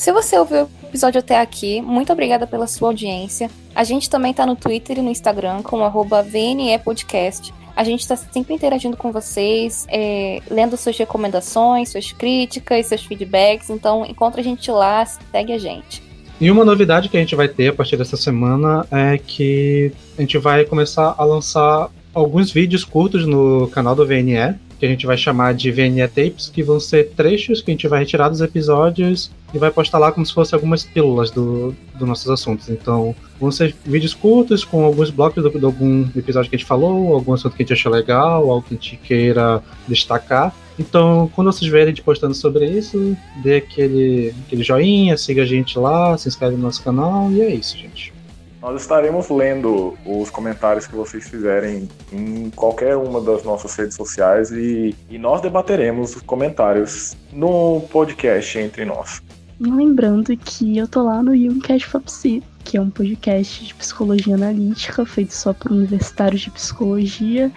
[0.00, 3.50] Se você ouviu o episódio até aqui, muito obrigada pela sua audiência.
[3.74, 7.52] A gente também tá no Twitter e no Instagram com VNEPodcast.
[7.76, 13.68] A gente está sempre interagindo com vocês, é, lendo suas recomendações, suas críticas, seus feedbacks.
[13.68, 16.02] Então, encontra a gente lá, segue a gente.
[16.40, 20.22] E uma novidade que a gente vai ter a partir dessa semana é que a
[20.22, 25.06] gente vai começar a lançar alguns vídeos curtos no canal do VNE que a gente
[25.06, 28.40] vai chamar de VNE Tapes, que vão ser trechos que a gente vai retirar dos
[28.40, 32.70] episódios e vai postar lá como se fossem algumas pílulas do, dos nossos assuntos.
[32.70, 36.66] Então, vão ser vídeos curtos com alguns blocos de, de algum episódio que a gente
[36.66, 40.54] falou, algum assunto que a gente achou legal, algo que a gente queira destacar.
[40.78, 45.78] Então, quando vocês verem gente postando sobre isso, dê aquele, aquele joinha, siga a gente
[45.78, 48.14] lá, se inscreve no nosso canal e é isso, gente.
[48.60, 54.50] Nós estaremos lendo os comentários que vocês fizerem em qualquer uma das nossas redes sociais
[54.50, 59.22] e, e nós debateremos os comentários no podcast entre nós.
[59.58, 62.42] Lembrando que eu tô lá no Youngcast Fapsi.
[62.62, 67.50] que é um podcast de psicologia analítica feito só por universitários de psicologia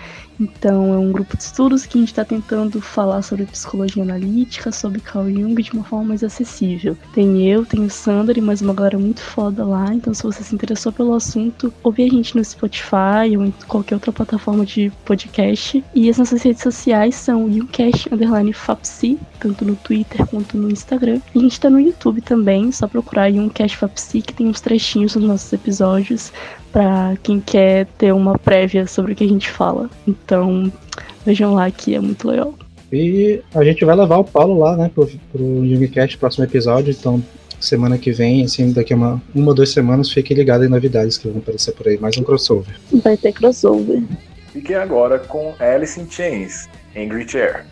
[0.44, 4.74] então, é um grupo de estudos que a gente está tentando falar sobre psicologia analítica,
[4.74, 6.98] sobre Carl Jung de uma forma mais acessível.
[7.14, 9.94] Tem eu, tem o Sandra e mais uma galera muito foda lá.
[9.94, 13.96] Então, se você se interessou pelo assunto, ouve a gente no Spotify ou em qualquer
[13.96, 15.82] outra plataforma de podcast.
[15.96, 21.22] E as nossas redes sociais são Youngcast underline Fapsi, tanto no Twitter quanto no Instagram.
[21.34, 25.16] E a gente está no YouTube também, só procurar Youngcast Fapsi, que tem uns trechinhos
[25.16, 26.34] nos nossos episódios
[26.74, 29.90] para quem quer ter uma prévia sobre o que a gente fala.
[30.08, 30.74] Então,
[31.24, 32.56] vejam lá que é muito legal.
[32.92, 36.92] E a gente vai levar o Paulo lá, né, pro, pro Jungcast, próximo episódio.
[36.92, 37.24] Então,
[37.60, 41.18] semana que vem, assim, daqui a uma, uma ou duas semanas, fique ligado em novidades
[41.18, 41.98] que vão aparecer por aí.
[41.98, 42.76] Mais um crossover.
[42.92, 44.02] Vai ter crossover.
[44.52, 47.66] Fiquem agora com Alice in Chains, Angry Chair.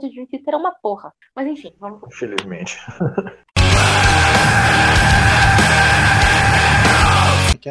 [0.00, 1.12] De Dream Theater é uma porra.
[1.36, 2.00] Mas enfim, vamos.
[2.08, 2.78] Infelizmente.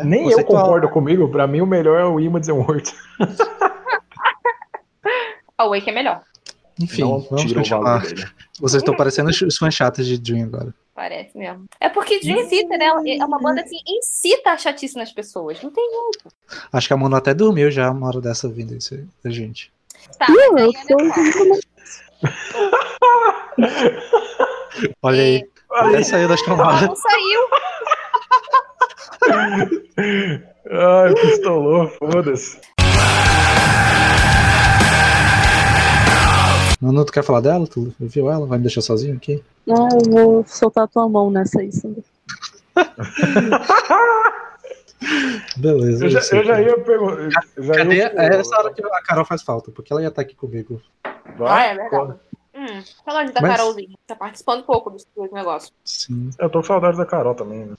[0.05, 0.63] Nem eu conceitual.
[0.65, 2.93] concordo comigo, pra mim o melhor é o Ima World.
[5.57, 6.21] A Wake é melhor.
[6.79, 7.83] Enfim, Não vamos tira o continuar.
[7.99, 8.25] valor dele.
[8.59, 10.73] Vocês estão parecendo os fãs chatos de Dream agora.
[10.95, 11.65] Parece mesmo.
[11.79, 12.85] É porque Dream Theater né,
[13.17, 15.61] é uma banda que incita a chatice nas pessoas.
[15.61, 16.33] Não tem jeito.
[16.71, 19.71] Acho que a Manu até dormiu já uma hora dessa vindo isso aí, da gente.
[20.17, 20.97] Tá, Não, mas eu
[23.57, 23.65] aí
[24.83, 24.93] é.
[25.01, 25.43] Olha aí.
[25.93, 26.89] Ele saiu das camadas.
[26.89, 27.41] Não saiu.
[30.71, 32.59] Ai, pistolou, foda-se.
[36.81, 37.67] Manu, tu quer falar dela?
[37.67, 38.45] Tu viu ela?
[38.45, 39.43] Vai me deixar sozinho aqui?
[39.67, 42.03] Não, eu vou soltar a tua mão nessa aí, Sandra.
[45.57, 46.05] Beleza.
[46.05, 47.43] Eu já, eu já ia perguntar.
[47.75, 47.95] Cadê?
[47.95, 50.81] ia- É essa hora que a Carol faz falta, porque ela ia estar aqui comigo.
[51.03, 52.13] Ah, é verdade.
[52.55, 53.95] Hum, fala onde da Mas- Carolzinha.
[54.05, 55.71] Tá participando um pouco dos dois negócios.
[55.85, 56.29] Sim.
[56.37, 57.59] Eu tô com saudade da Carol também.
[57.65, 57.75] Né?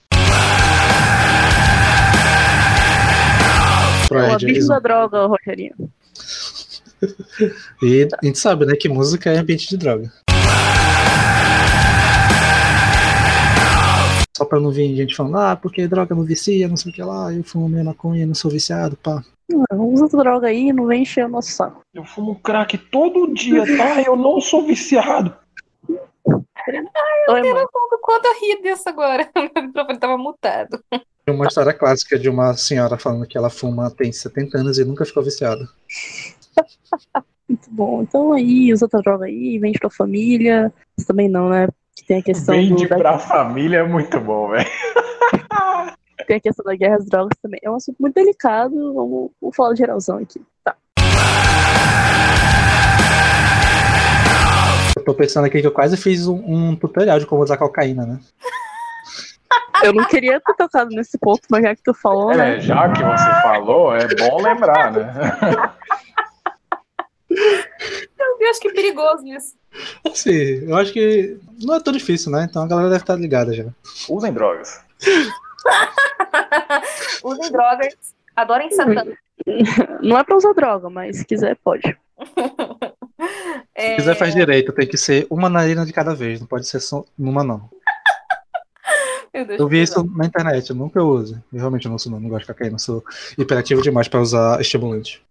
[4.01, 5.75] É o Proerd, abicho da droga, Rogerinho.
[7.81, 10.11] E a gente sabe, né, que música é ambiente de droga.
[14.41, 17.03] Só pra não vir gente falando, ah, porque droga não vicia, não sei o que
[17.03, 19.23] lá, eu fumo minha maconha, não sou viciado, pá.
[19.47, 21.81] Não, usa droga aí e não vem encher o nosso saco.
[21.93, 24.01] Eu fumo crack todo dia, tá?
[24.01, 25.35] Eu não sou viciado.
[25.87, 26.41] Oi,
[27.27, 27.67] mãe.
[27.71, 29.29] Quando, quando eu ri disso agora?
[29.37, 30.83] O microfone tava mutado.
[30.89, 34.83] Tem uma história clássica de uma senhora falando que ela fuma tem 70 anos e
[34.83, 35.69] nunca ficou viciada.
[37.47, 38.01] Muito bom.
[38.01, 40.73] Então aí, usa outra droga aí, vende pra família.
[40.97, 41.67] Isso também não, né?
[41.95, 44.67] Que tem a questão Vende do, da, pra família é muito bom, velho.
[46.27, 47.59] tem a questão da guerra às drogas também.
[47.63, 48.93] É um assunto muito delicado.
[48.93, 50.41] Vamos, vamos falar geralzão aqui.
[50.63, 50.75] Tá.
[54.95, 58.05] Eu tô pensando aqui que eu quase fiz um, um tutorial de como usar cocaína,
[58.05, 58.19] né?
[59.83, 62.57] Eu não queria ter tocado nesse ponto, mas já que tu falou, né?
[62.57, 65.11] É, já que você falou, é bom lembrar, né?
[67.29, 69.55] Meu Deus, que perigoso isso.
[70.05, 72.47] Assim, eu acho que não é tão difícil, né?
[72.49, 73.65] Então a galera deve estar ligada já.
[74.09, 74.81] Usem drogas.
[77.23, 77.95] Usem drogas,
[78.35, 79.05] adorem Satã.
[80.01, 81.95] Não é pra usar droga, mas se quiser, pode.
[83.75, 86.67] É, Se quiser faz direito, tem que ser uma narina de cada vez, não pode
[86.67, 87.69] ser só numa não.
[89.33, 91.41] Meu Deus, Eu vi isso na internet, eu nunca uso.
[91.53, 93.03] Eu realmente não uso não, não gosto de cocaína, sou
[93.37, 95.23] hiperativo demais pra usar estimulante.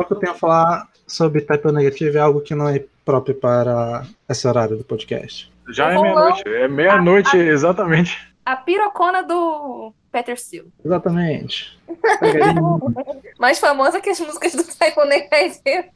[0.00, 3.34] Só que eu tenho a falar sobre type negativo é algo que não é próprio
[3.34, 5.52] para esse horário do podcast.
[5.68, 6.42] Já é meia-noite.
[6.48, 8.18] É meia-noite, exatamente.
[8.46, 10.68] A pirocona do Peter Steele.
[10.84, 11.78] Exatamente.
[13.38, 15.90] Mais famosa que as músicas do Typhoon Negative.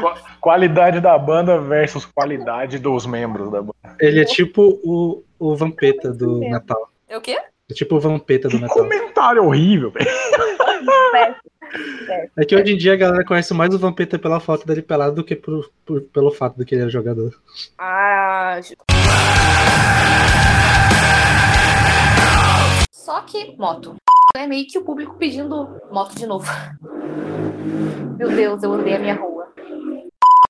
[0.00, 3.74] Qua- Qualidade da banda versus qualidade dos membros da banda.
[4.00, 6.88] Ele é tipo o, o Vampeta do metal.
[7.08, 7.38] É o quê?
[7.72, 8.76] É tipo o Vampeta do Que metal.
[8.76, 10.06] comentário horrível, velho.
[12.36, 15.14] É que hoje em dia a galera conhece mais o Vampeta pela foto dele pelado
[15.14, 17.32] do que por, por- pelo fato de que ele era jogador.
[17.78, 18.60] Ah,
[22.92, 23.96] Só que moto.
[24.36, 26.46] É meio que o público pedindo moto de novo.
[28.18, 29.46] Meu Deus, eu odeio a minha rua.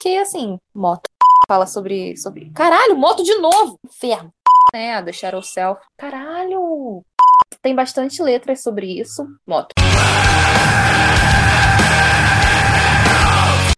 [0.00, 1.02] Que assim, moto.
[1.46, 2.16] Fala sobre.
[2.16, 2.50] sobre.
[2.50, 3.76] Caralho, moto de novo!
[3.86, 4.30] Inferno.
[4.74, 5.80] Né, The Shadow Self.
[5.96, 7.02] Caralho!
[7.60, 9.26] Tem bastante letras sobre isso.
[9.46, 9.72] Moto.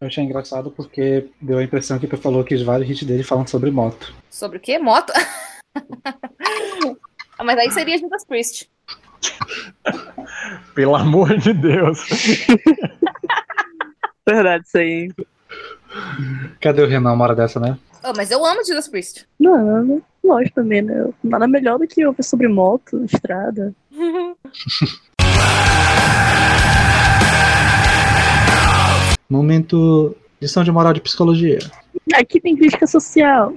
[0.00, 3.22] Eu achei engraçado porque deu a impressão que tu falou que os vários hits dele
[3.22, 4.12] falam sobre moto.
[4.30, 4.78] Sobre o quê?
[4.78, 5.12] Moto?
[7.36, 8.70] Ah, Mas aí seria Judas Priest.
[10.72, 11.98] Pelo amor de Deus.
[14.24, 15.08] Verdade, isso aí.
[16.60, 17.76] Cadê o Renan uma hora dessa, né?
[18.04, 19.26] Oh, mas eu amo Judas Priest.
[19.40, 21.08] Não, não, lógico também, né?
[21.22, 23.74] Nada melhor do que ouvir sobre moto, estrada.
[29.28, 31.58] Momento lição de moral de psicologia.
[32.14, 33.54] Aqui tem crítica social.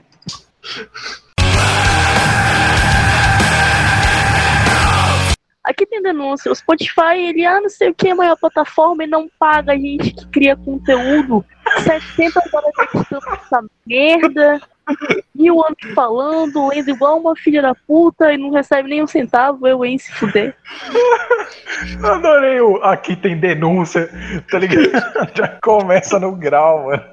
[5.64, 6.50] Aqui tem denúncia.
[6.50, 9.74] O Spotify, ele, ah, não sei o que, é a maior plataforma e não paga
[9.74, 11.44] a gente que cria conteúdo.
[11.84, 12.74] 60 dólares
[13.06, 14.62] essa merda.
[15.36, 19.68] Mil anos falando, lendo igual uma filha da puta e não recebe nem um centavo,
[19.68, 20.56] eu, hein, se fuder.
[22.04, 22.78] Adorei o.
[22.78, 24.10] Aqui tem denúncia,
[24.50, 24.90] tá ligado?
[25.36, 27.04] Já começa no grau, mano.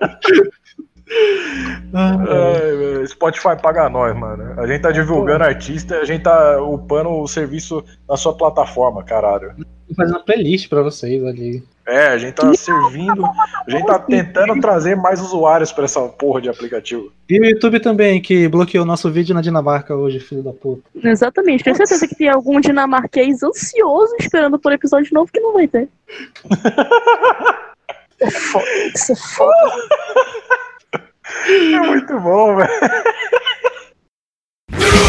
[1.93, 4.61] Ai, Spotify paga nós, mano.
[4.61, 9.55] A gente tá divulgando artista, a gente tá upando o serviço na sua plataforma, caralho.
[9.57, 11.63] Vou fazer uma playlist pra vocês ali.
[11.87, 16.41] É, a gente tá servindo, a gente tá tentando trazer mais usuários pra essa porra
[16.41, 17.13] de aplicativo.
[17.29, 20.83] E o YouTube também, que bloqueou nosso vídeo na Dinamarca hoje, filho da puta.
[21.03, 25.69] Exatamente, tenho certeza que tem algum dinamarquês ansioso esperando por episódio novo que não vai
[25.69, 25.87] ter.
[28.21, 29.55] É foda, isso é foda.
[31.47, 32.71] É muito bom, velho.